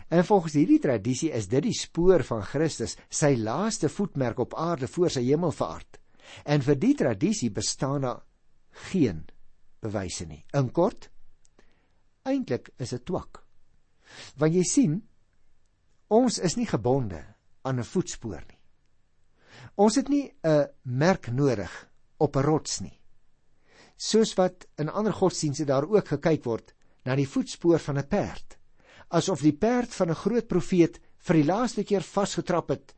en 0.09 0.24
volgens 0.24 0.52
hierdie 0.52 0.78
tradisie 0.78 1.31
is 1.31 1.48
dit 1.48 1.62
die 1.62 1.72
spoor 1.72 2.22
van 2.22 2.42
Christus, 2.42 2.96
sy 3.09 3.37
laaste 3.37 3.88
voetmerk 3.88 4.38
op 4.38 4.54
aarde 4.54 4.88
voor 4.88 5.11
sy 5.11 5.22
hemelvaart. 5.22 5.98
En 6.44 6.62
vir 6.62 6.78
die 6.78 6.94
tradisie 6.94 7.50
bestaan 7.50 8.00
daar 8.00 8.22
geen 8.70 9.24
bewyse 9.81 10.26
nie. 10.26 10.44
In 10.52 10.70
kort, 10.70 11.11
eintlik 12.22 12.70
is 12.76 12.90
dit 12.90 13.04
twak. 13.04 13.44
Want 14.37 14.54
jy 14.54 14.62
sien, 14.62 15.09
ons 16.09 16.38
is 16.38 16.57
nie 16.57 16.66
gebonde 16.66 17.24
aan 17.62 17.78
'n 17.78 17.85
voetspoor 17.85 18.44
nie. 18.48 18.59
Ons 19.76 19.96
het 19.96 20.09
nie 20.09 20.33
'n 20.44 20.68
merk 20.83 21.31
nodig 21.33 21.88
op 22.18 22.37
'n 22.37 22.44
rots 22.44 22.81
nie. 22.81 23.00
Soos 23.96 24.35
wat 24.35 24.66
in 24.76 24.88
ander 24.88 25.12
godsdienste 25.12 25.64
daar 25.64 25.88
ook 25.88 26.09
gekyk 26.09 26.44
word 26.44 26.74
na 27.04 27.14
die 27.16 27.28
voetspoor 27.28 27.78
van 27.78 27.98
'n 27.98 28.09
perd, 28.09 28.59
asof 29.09 29.40
die 29.40 29.57
perd 29.57 29.94
van 29.94 30.11
'n 30.11 30.14
groot 30.14 30.46
profeet 30.46 31.00
vir 31.18 31.35
die 31.35 31.44
laaste 31.44 31.85
keer 31.85 32.02
vasgetrap 32.02 32.68
het 32.68 32.94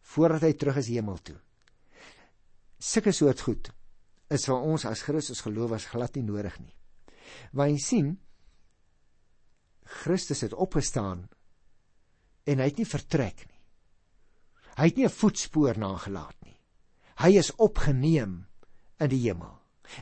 voordat 0.00 0.42
hy 0.42 0.52
terug 0.52 0.76
is 0.76 0.88
hemel 0.88 1.18
toe. 1.18 1.36
Sulke 2.78 3.12
soort 3.12 3.40
goed 3.40 3.70
is 4.30 4.46
vir 4.46 4.54
ons 4.54 4.84
as 4.84 5.02
Christus 5.02 5.40
gelowiges 5.40 5.86
glad 5.86 6.16
nie 6.16 6.24
nodig 6.24 6.58
nie. 6.60 6.74
Want 7.52 7.70
jy 7.70 7.78
sien 7.78 8.18
Christus 9.84 10.40
het 10.40 10.54
opgestaan 10.54 11.28
en 12.44 12.58
hy 12.58 12.64
het 12.64 12.78
nie 12.78 12.88
vertrek 12.88 13.46
nie. 13.48 13.60
Hy 14.78 14.84
het 14.84 14.96
nie 14.96 15.04
'n 15.04 15.10
voetspoor 15.10 15.78
nagelaat 15.78 16.36
nie. 16.44 16.56
Hy 17.16 17.38
is 17.38 17.52
opgeneem 17.56 18.47
in 19.00 19.12
die 19.12 19.22
hemel. 19.26 19.54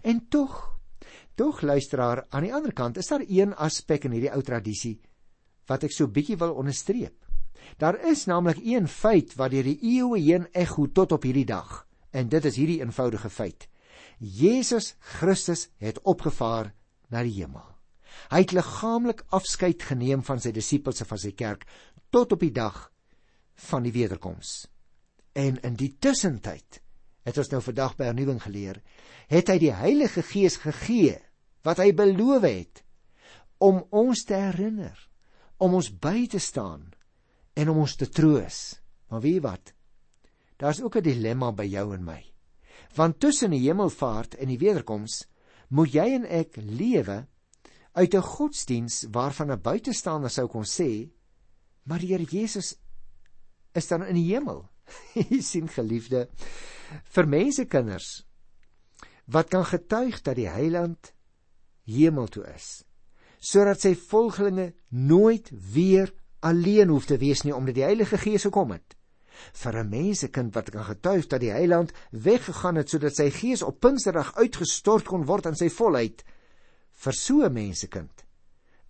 En 0.02 0.24
tog, 0.28 0.56
tog 1.35 1.61
luisteraar, 1.62 2.24
aan 2.30 2.46
die 2.48 2.54
ander 2.54 2.72
kant 2.72 2.96
is 2.96 3.11
daar 3.12 3.24
een 3.26 3.54
aspek 3.54 4.09
in 4.09 4.16
hierdie 4.16 4.32
ou 4.32 4.42
tradisie 4.42 4.98
wat 5.66 5.82
ek 5.87 5.94
so 5.94 6.06
bietjie 6.06 6.38
wil 6.38 6.54
onderstreep. 6.61 7.16
Daar 7.82 7.98
is 8.06 8.26
naamlik 8.30 8.61
een 8.62 8.87
feit 8.88 9.35
wat 9.35 9.50
deur 9.50 9.66
die 9.66 9.78
eeue 9.82 10.20
heen 10.22 10.46
ekho 10.54 10.87
tot 10.94 11.16
op 11.16 11.26
hierdie 11.26 11.48
dag 11.48 11.82
en 12.16 12.30
dit 12.30 12.44
is 12.44 12.56
hierdie 12.56 12.80
eenvoudige 12.80 13.30
feit. 13.30 13.66
Jesus 14.18 14.94
Christus 15.18 15.66
het 15.82 15.98
opgevaar 16.06 16.72
na 17.12 17.22
die 17.26 17.35
hemel. 17.40 17.64
Hy 18.30 18.40
het 18.44 18.54
liggaamlik 18.56 19.24
afskeid 19.37 19.82
geneem 19.90 20.22
van 20.24 20.40
sy 20.40 20.54
disippels 20.54 21.02
en 21.02 21.11
van 21.11 21.20
sy 21.20 21.35
kerk 21.37 21.66
tot 22.14 22.32
op 22.32 22.40
die 22.40 22.54
dag 22.54 22.87
van 23.68 23.85
die 23.85 23.92
wederkoms. 23.92 24.66
En 25.37 25.61
in 25.66 25.76
die 25.76 25.92
tussentyd 26.00 26.80
het 27.27 27.39
ons 27.43 27.51
nou 27.51 27.61
vandag 27.62 27.97
by 27.99 28.11
hernuwing 28.11 28.39
geleer, 28.43 28.79
het 29.27 29.51
hy 29.51 29.59
die 29.59 29.75
Heilige 29.75 30.23
Gees 30.23 30.61
gegee 30.62 31.19
wat 31.67 31.81
hy 31.83 31.91
beloof 31.97 32.47
het 32.47 32.83
om 33.59 33.83
ons 33.91 34.23
te 34.29 34.37
herinner, 34.39 34.95
om 35.59 35.75
ons 35.75 35.89
by 35.91 36.27
te 36.31 36.39
staan 36.39 36.93
en 37.57 37.73
om 37.73 37.83
ons 37.83 37.97
te 37.99 38.07
troos. 38.07 38.77
Maar 39.11 39.25
weet 39.25 39.43
wat? 39.43 39.73
Daar's 40.61 40.81
ook 40.81 40.97
'n 40.97 41.03
dilemma 41.03 41.53
by 41.53 41.65
jou 41.65 41.95
en 41.95 42.05
my. 42.05 42.23
Want 42.95 43.21
tussen 43.21 43.51
die 43.51 43.67
hemelvaart 43.67 44.35
en 44.35 44.49
die 44.49 44.59
wederkoms 44.59 45.27
moet 45.69 45.93
jy 45.93 46.15
en 46.15 46.25
ek 46.25 46.57
lewe 46.57 47.27
uit 47.93 48.15
'n 48.15 48.23
godsdiens 48.23 49.07
waarvan 49.11 49.51
'n 49.51 49.61
buitestander 49.61 50.31
sou 50.31 50.47
kon 50.47 50.65
sê, 50.65 51.11
maar 51.83 51.99
die 51.99 52.12
Here 52.12 52.25
Jesus 52.25 52.77
is 53.73 53.89
dan 53.89 54.05
in 54.05 54.15
die 54.15 54.35
hemel. 54.35 54.69
Jy 55.18 55.40
sien 55.42 55.68
geliefde, 55.68 56.29
vir 57.14 57.27
mensekinders 57.27 58.25
wat 59.27 59.51
kan 59.51 59.64
getuig 59.66 60.20
dat 60.22 60.37
die 60.38 60.46
Heiland 60.46 61.11
hemel 61.90 62.29
toe 62.31 62.44
is, 62.53 62.85
sodat 63.42 63.83
sy 63.83 63.96
volgelinge 63.99 64.72
nooit 64.90 65.51
weer 65.75 66.12
alleen 66.46 66.92
hoef 66.94 67.09
te 67.11 67.18
wees 67.18 67.42
nie 67.42 67.55
omdat 67.55 67.75
die 67.75 67.87
Heilige 67.87 68.18
Gees 68.22 68.46
gekom 68.46 68.70
het 68.77 68.94
vir 69.53 69.77
'n 69.83 69.90
mensekind 69.90 70.55
wat 70.55 70.70
kan 70.70 70.85
getuig 70.85 71.27
dat 71.27 71.40
die 71.40 71.51
Heiland 71.51 71.92
weggegaan 72.11 72.77
het 72.77 72.88
sodat 72.88 73.16
sy 73.16 73.31
gees 73.31 73.62
op 73.62 73.81
Pinksterdag 73.81 74.35
uitgestort 74.37 75.05
kon 75.05 75.27
word 75.27 75.46
in 75.46 75.57
sy 75.57 75.68
volheid 75.68 76.25
vir 76.92 77.12
so 77.12 77.44
'n 77.44 77.53
mensekind 77.53 78.25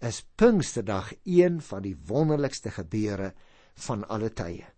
is 0.00 0.24
Pinksterdag 0.37 1.12
een 1.24 1.61
van 1.61 1.82
die 1.82 1.96
wonderlikste 2.06 2.70
gebeure 2.70 3.35
van 3.74 4.09
alle 4.09 4.30
tye. 4.30 4.75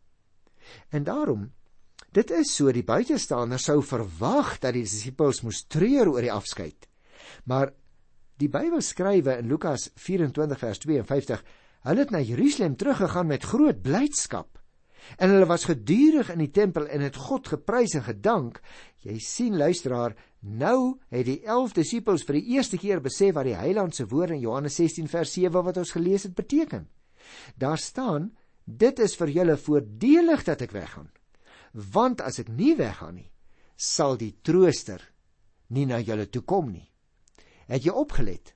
En 0.91 1.05
daarom 1.05 1.49
dit 2.17 2.31
is 2.31 2.55
so 2.57 2.73
die 2.73 2.87
buitestander 2.87 3.61
sou 3.61 3.83
verwag 3.85 4.57
dat 4.63 4.73
die 4.75 4.87
disippels 4.87 5.43
moes 5.45 5.65
treur 5.69 6.09
oor 6.09 6.25
die 6.25 6.33
afskeid. 6.33 6.89
Maar 7.45 7.75
die 8.41 8.49
Bybel 8.49 8.81
skrywe 8.81 9.37
in 9.43 9.51
Lukas 9.51 9.91
24 9.95 10.59
vers 10.59 10.79
52, 10.79 11.43
hulle 11.89 12.05
het 12.05 12.15
na 12.15 12.23
Jerusalem 12.23 12.79
teruggegaan 12.81 13.27
met 13.27 13.45
groot 13.45 13.83
blydskap 13.83 14.59
En 15.17 15.31
hulle 15.31 15.47
was 15.47 15.65
gedurig 15.69 16.31
in 16.33 16.43
die 16.43 16.51
tempel 16.53 16.89
en 16.93 17.03
het 17.05 17.17
God 17.17 17.49
geprys 17.49 17.95
en 17.97 18.05
gedank. 18.07 18.61
Jy 19.07 19.17
sien 19.23 19.57
luisteraar, 19.57 20.17
nou 20.41 20.99
het 21.13 21.27
die 21.29 21.41
11 21.47 21.77
disippels 21.79 22.27
vir 22.29 22.41
die 22.41 22.57
eerste 22.57 22.79
keer 22.81 23.01
besef 23.05 23.35
wat 23.39 23.49
die 23.49 23.57
Heiland 23.59 23.97
se 23.97 24.07
woorde 24.11 24.37
in 24.37 24.45
Johannes 24.45 24.77
16 24.79 25.09
vers 25.09 25.33
7 25.33 25.65
wat 25.65 25.81
ons 25.81 25.95
gelees 25.97 26.27
het 26.29 26.37
beteken. 26.37 26.89
Daar 27.57 27.79
staan: 27.79 28.33
Dit 28.69 29.01
is 29.01 29.17
vir 29.17 29.33
julle 29.33 29.57
voordelig 29.57 30.45
dat 30.45 30.63
ek 30.67 30.75
weggaan. 30.77 31.09
Want 31.73 32.21
as 32.21 32.41
ek 32.43 32.51
nie 32.53 32.75
weggaan 32.77 33.17
nie, 33.17 33.31
sal 33.77 34.19
die 34.21 34.35
trooster 34.45 35.01
nie 35.73 35.87
na 35.89 36.03
julle 36.05 36.27
toe 36.29 36.43
kom 36.43 36.69
nie. 36.73 36.85
Het 37.69 37.89
jy 37.89 37.95
opgelet? 37.97 38.53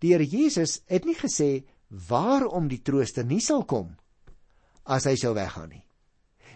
Die 0.00 0.12
Here 0.12 0.24
Jesus 0.24 0.82
het 0.92 1.08
nie 1.08 1.16
gesê 1.16 1.64
waarom 1.88 2.68
die 2.68 2.82
trooster 2.84 3.24
nie 3.24 3.40
sal 3.40 3.64
kom 3.64 3.94
as 4.84 5.06
hy 5.08 5.16
sou 5.18 5.32
weggaan 5.34 5.72
nie. 5.72 5.84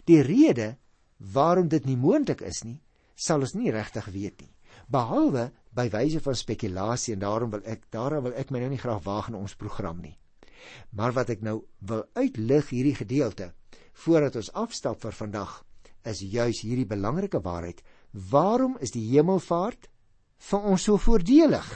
Die 0.07 0.21
rede 0.23 0.77
waarom 1.33 1.69
dit 1.69 1.87
nie 1.89 1.97
moontlik 1.97 2.45
is 2.47 2.63
nie, 2.65 2.81
sal 3.17 3.43
ons 3.45 3.57
nie 3.57 3.73
regtig 3.73 4.07
weet 4.13 4.45
nie. 4.45 4.53
Behalwe 4.91 5.51
by 5.77 5.89
wyse 5.93 6.21
van 6.25 6.37
spekulasie 6.37 7.15
en 7.15 7.25
daarom 7.25 7.53
wil 7.55 7.65
ek 7.65 7.89
daarom 7.93 8.29
wil 8.29 8.37
ek 8.39 8.51
my 8.51 8.63
nou 8.63 8.71
nie 8.73 8.81
graag 8.81 9.03
waag 9.07 9.31
in 9.33 9.41
ons 9.41 9.57
program 9.59 10.01
nie. 10.03 10.17
Maar 10.91 11.15
wat 11.17 11.31
ek 11.31 11.43
nou 11.47 11.63
wil 11.79 12.05
uitlig 12.15 12.71
hierdie 12.71 12.97
gedeelte 12.99 13.53
voordat 14.05 14.37
ons 14.41 14.53
afstap 14.57 15.01
vir 15.03 15.13
vandag 15.13 15.61
is 16.09 16.23
juis 16.25 16.63
hierdie 16.65 16.89
belangrike 16.89 17.41
waarheid. 17.45 17.83
Waarom 18.11 18.79
is 18.81 18.95
die 18.95 19.05
hemelvaart 19.13 19.91
vir 20.51 20.69
ons 20.73 20.87
so 20.89 20.97
voordelig? 20.97 21.69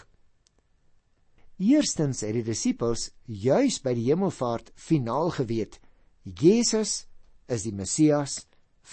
Eerstens 1.61 2.25
het 2.25 2.35
die 2.35 2.47
disippels 2.47 3.11
juis 3.27 3.79
by 3.85 3.93
die 3.95 4.09
hemelvaart 4.09 4.73
finaal 4.75 5.31
geweet 5.37 5.79
Jesus 6.25 7.05
is 7.47 7.67
die 7.67 7.75
Messias 7.77 8.41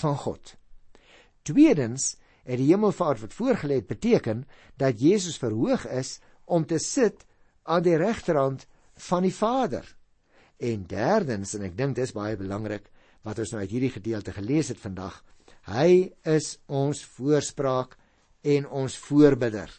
van 0.02 0.18
God. 0.20 0.58
Tweedens 1.48 2.18
het 2.44 2.60
die 2.60 2.70
hemelvaart 2.70 3.24
wat 3.24 3.34
voorgelê 3.38 3.80
het 3.80 3.88
beteken 3.88 4.44
dat 4.78 5.02
Jesus 5.02 5.40
verhoog 5.40 5.88
is 5.88 6.20
om 6.46 6.66
te 6.68 6.78
sit 6.80 7.26
aan 7.64 7.86
die 7.86 7.98
regterhand 7.98 8.68
van 9.10 9.26
die 9.26 9.34
Vader. 9.34 9.86
En 10.62 10.86
derdens 10.88 11.56
en 11.58 11.66
ek 11.68 11.78
dink 11.78 11.96
dis 11.98 12.14
baie 12.14 12.38
belangrik 12.38 12.90
wat 13.26 13.40
ons 13.42 13.54
nou 13.54 13.62
uit 13.62 13.72
hierdie 13.72 13.94
gedeelte 13.94 14.34
gelees 14.34 14.72
het 14.74 14.82
vandag, 14.82 15.22
hy 15.70 16.12
is 16.26 16.56
ons 16.68 17.04
voorspraak 17.18 17.98
en 18.42 18.66
ons 18.68 18.98
voorbidder. 18.98 19.70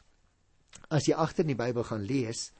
As 0.90 1.08
jy 1.08 1.14
agter 1.18 1.42
in 1.46 1.54
die 1.54 1.58
Bybel 1.58 1.86
gaan 1.86 2.06
lees, 2.06 2.50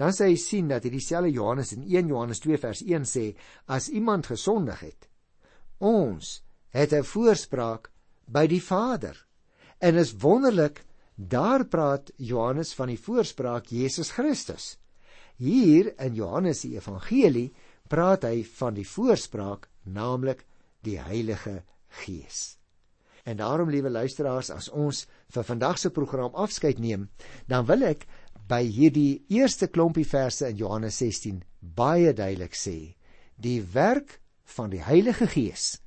dan 0.00 0.14
sê 0.16 0.30
jy 0.30 0.40
sien 0.40 0.68
dat 0.70 0.86
hierdie 0.86 1.04
selfe 1.04 1.32
Johannes 1.34 1.74
in 1.76 1.84
1 1.84 2.08
Johannes 2.08 2.40
2 2.40 2.60
vers 2.62 2.80
1 2.86 3.08
sê 3.08 3.26
as 3.68 3.90
iemand 3.92 4.30
gesondig 4.30 4.80
het, 4.80 5.10
Ons 5.80 6.42
het 6.76 6.92
'n 6.92 7.02
voorspraak 7.02 7.90
by 8.26 8.46
die 8.46 8.62
Vader. 8.62 9.26
En 9.80 9.96
is 9.96 10.12
wonderlik, 10.12 10.84
daar 11.16 11.64
praat 11.64 12.12
Johannes 12.16 12.74
van 12.74 12.88
die 12.88 13.00
voorspraak 13.00 13.66
Jesus 13.66 14.10
Christus. 14.10 14.78
Hier 15.40 15.94
in 15.96 16.14
Johannes 16.18 16.60
se 16.60 16.74
evangelie 16.76 17.48
praat 17.88 18.26
hy 18.28 18.42
van 18.58 18.76
die 18.76 18.86
voorspraak, 18.86 19.70
naamlik 19.88 20.44
die 20.84 20.98
Heilige 21.00 21.62
Gees. 22.02 22.58
En 23.24 23.40
daarom, 23.40 23.70
liewe 23.72 23.90
luisteraars, 23.90 24.50
as 24.52 24.68
ons 24.68 25.06
vir 25.32 25.46
vandag 25.48 25.80
se 25.80 25.90
program 25.96 26.36
afskeid 26.36 26.80
neem, 26.80 27.08
dan 27.48 27.66
wil 27.68 27.84
ek 27.88 28.06
by 28.50 28.62
hierdie 28.66 29.22
eerste 29.32 29.70
klompie 29.72 30.06
verse 30.08 30.44
in 30.48 30.60
Johannes 30.60 31.00
16 31.00 31.42
baie 31.60 32.12
duidelik 32.16 32.56
sê: 32.56 32.96
Die 33.36 33.60
werk 33.74 34.18
van 34.56 34.72
die 34.72 34.82
Heilige 34.84 35.28
Gees 35.30 35.78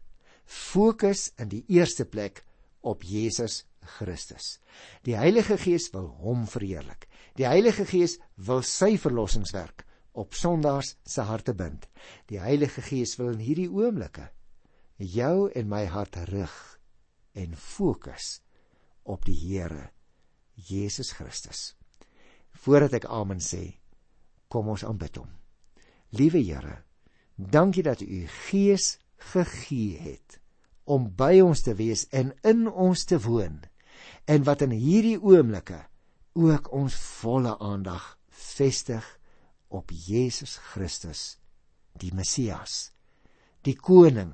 fokus 0.45 1.31
in 1.39 1.49
die 1.49 1.63
eerste 1.71 2.05
plek 2.05 2.43
op 2.81 3.03
Jesus 3.03 3.63
Christus. 3.97 4.59
Die 5.05 5.17
Heilige 5.17 5.57
Gees 5.57 5.89
wil 5.93 6.07
hom 6.23 6.45
verheerlik. 6.47 7.07
Die 7.37 7.47
Heilige 7.47 7.85
Gees 7.85 8.17
wil 8.35 8.63
sy 8.67 8.95
verlossingswerk 8.97 9.85
op 10.13 10.37
sondaars 10.37 10.95
se 11.03 11.25
harte 11.25 11.55
bind. 11.57 11.87
Die 12.29 12.39
Heilige 12.39 12.81
Gees 12.85 13.17
wil 13.17 13.33
in 13.33 13.43
hierdie 13.43 13.69
oomblikke 13.71 14.29
jou 14.97 15.49
en 15.51 15.67
my 15.67 15.85
hart 15.89 16.15
rig 16.29 16.53
en 17.33 17.55
fokus 17.57 18.39
op 19.03 19.25
die 19.25 19.35
Here 19.35 19.89
Jesus 20.53 21.11
Christus. 21.17 21.73
Voordat 22.63 22.93
ek 23.01 23.09
amen 23.09 23.41
sê, 23.41 23.79
kom 24.47 24.69
ons 24.69 24.85
aanbid 24.85 25.17
hom. 25.17 25.31
Liewe 26.13 26.39
Here, 26.45 26.83
Dankie 27.35 27.83
dat 27.83 28.01
u 28.01 28.27
gees 28.27 28.97
gegee 29.15 29.97
het 29.97 30.39
om 30.83 31.15
by 31.15 31.39
ons 31.41 31.61
te 31.61 31.73
wees 31.75 32.07
en 32.09 32.33
in 32.43 32.67
ons 32.69 33.03
te 33.03 33.17
woon 33.19 33.63
en 34.25 34.45
wat 34.47 34.63
in 34.65 34.75
hierdie 34.75 35.17
oomblikke 35.19 35.79
ook 36.39 36.71
ons 36.73 36.95
volle 37.21 37.53
aandag 37.59 38.05
vestig 38.27 39.05
op 39.67 39.91
Jesus 39.93 40.57
Christus 40.71 41.23
die 41.99 42.13
Messias 42.15 42.91
die 43.65 43.75
koning 43.75 44.33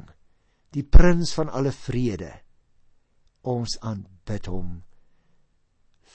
die 0.75 0.85
prins 0.85 1.33
van 1.37 1.49
alle 1.49 1.73
vrede 1.75 2.31
ons 3.41 3.77
aanbid 3.81 4.49
hom 4.51 4.79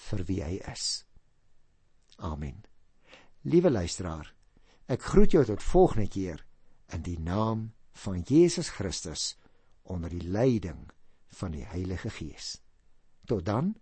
vir 0.05 0.25
wie 0.29 0.41
hy 0.45 0.57
is 0.73 1.05
amen 2.17 2.63
liewe 3.43 3.73
luisteraar 3.73 4.31
ek 4.93 5.07
groet 5.13 5.37
jou 5.37 5.45
tot 5.49 5.65
volgende 5.65 6.09
keer 6.13 6.45
in 6.93 7.03
die 7.05 7.19
naam 7.21 7.73
van 8.05 8.21
Jesus 8.29 8.69
Christus 8.69 9.35
onder 9.83 10.11
die 10.11 10.29
leiding 10.29 10.91
van 11.29 11.51
die 11.51 11.65
Heilige 11.65 12.11
Gees. 12.11 12.59
Tot 13.25 13.45
dan. 13.45 13.75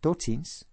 Totsiens. 0.00 0.64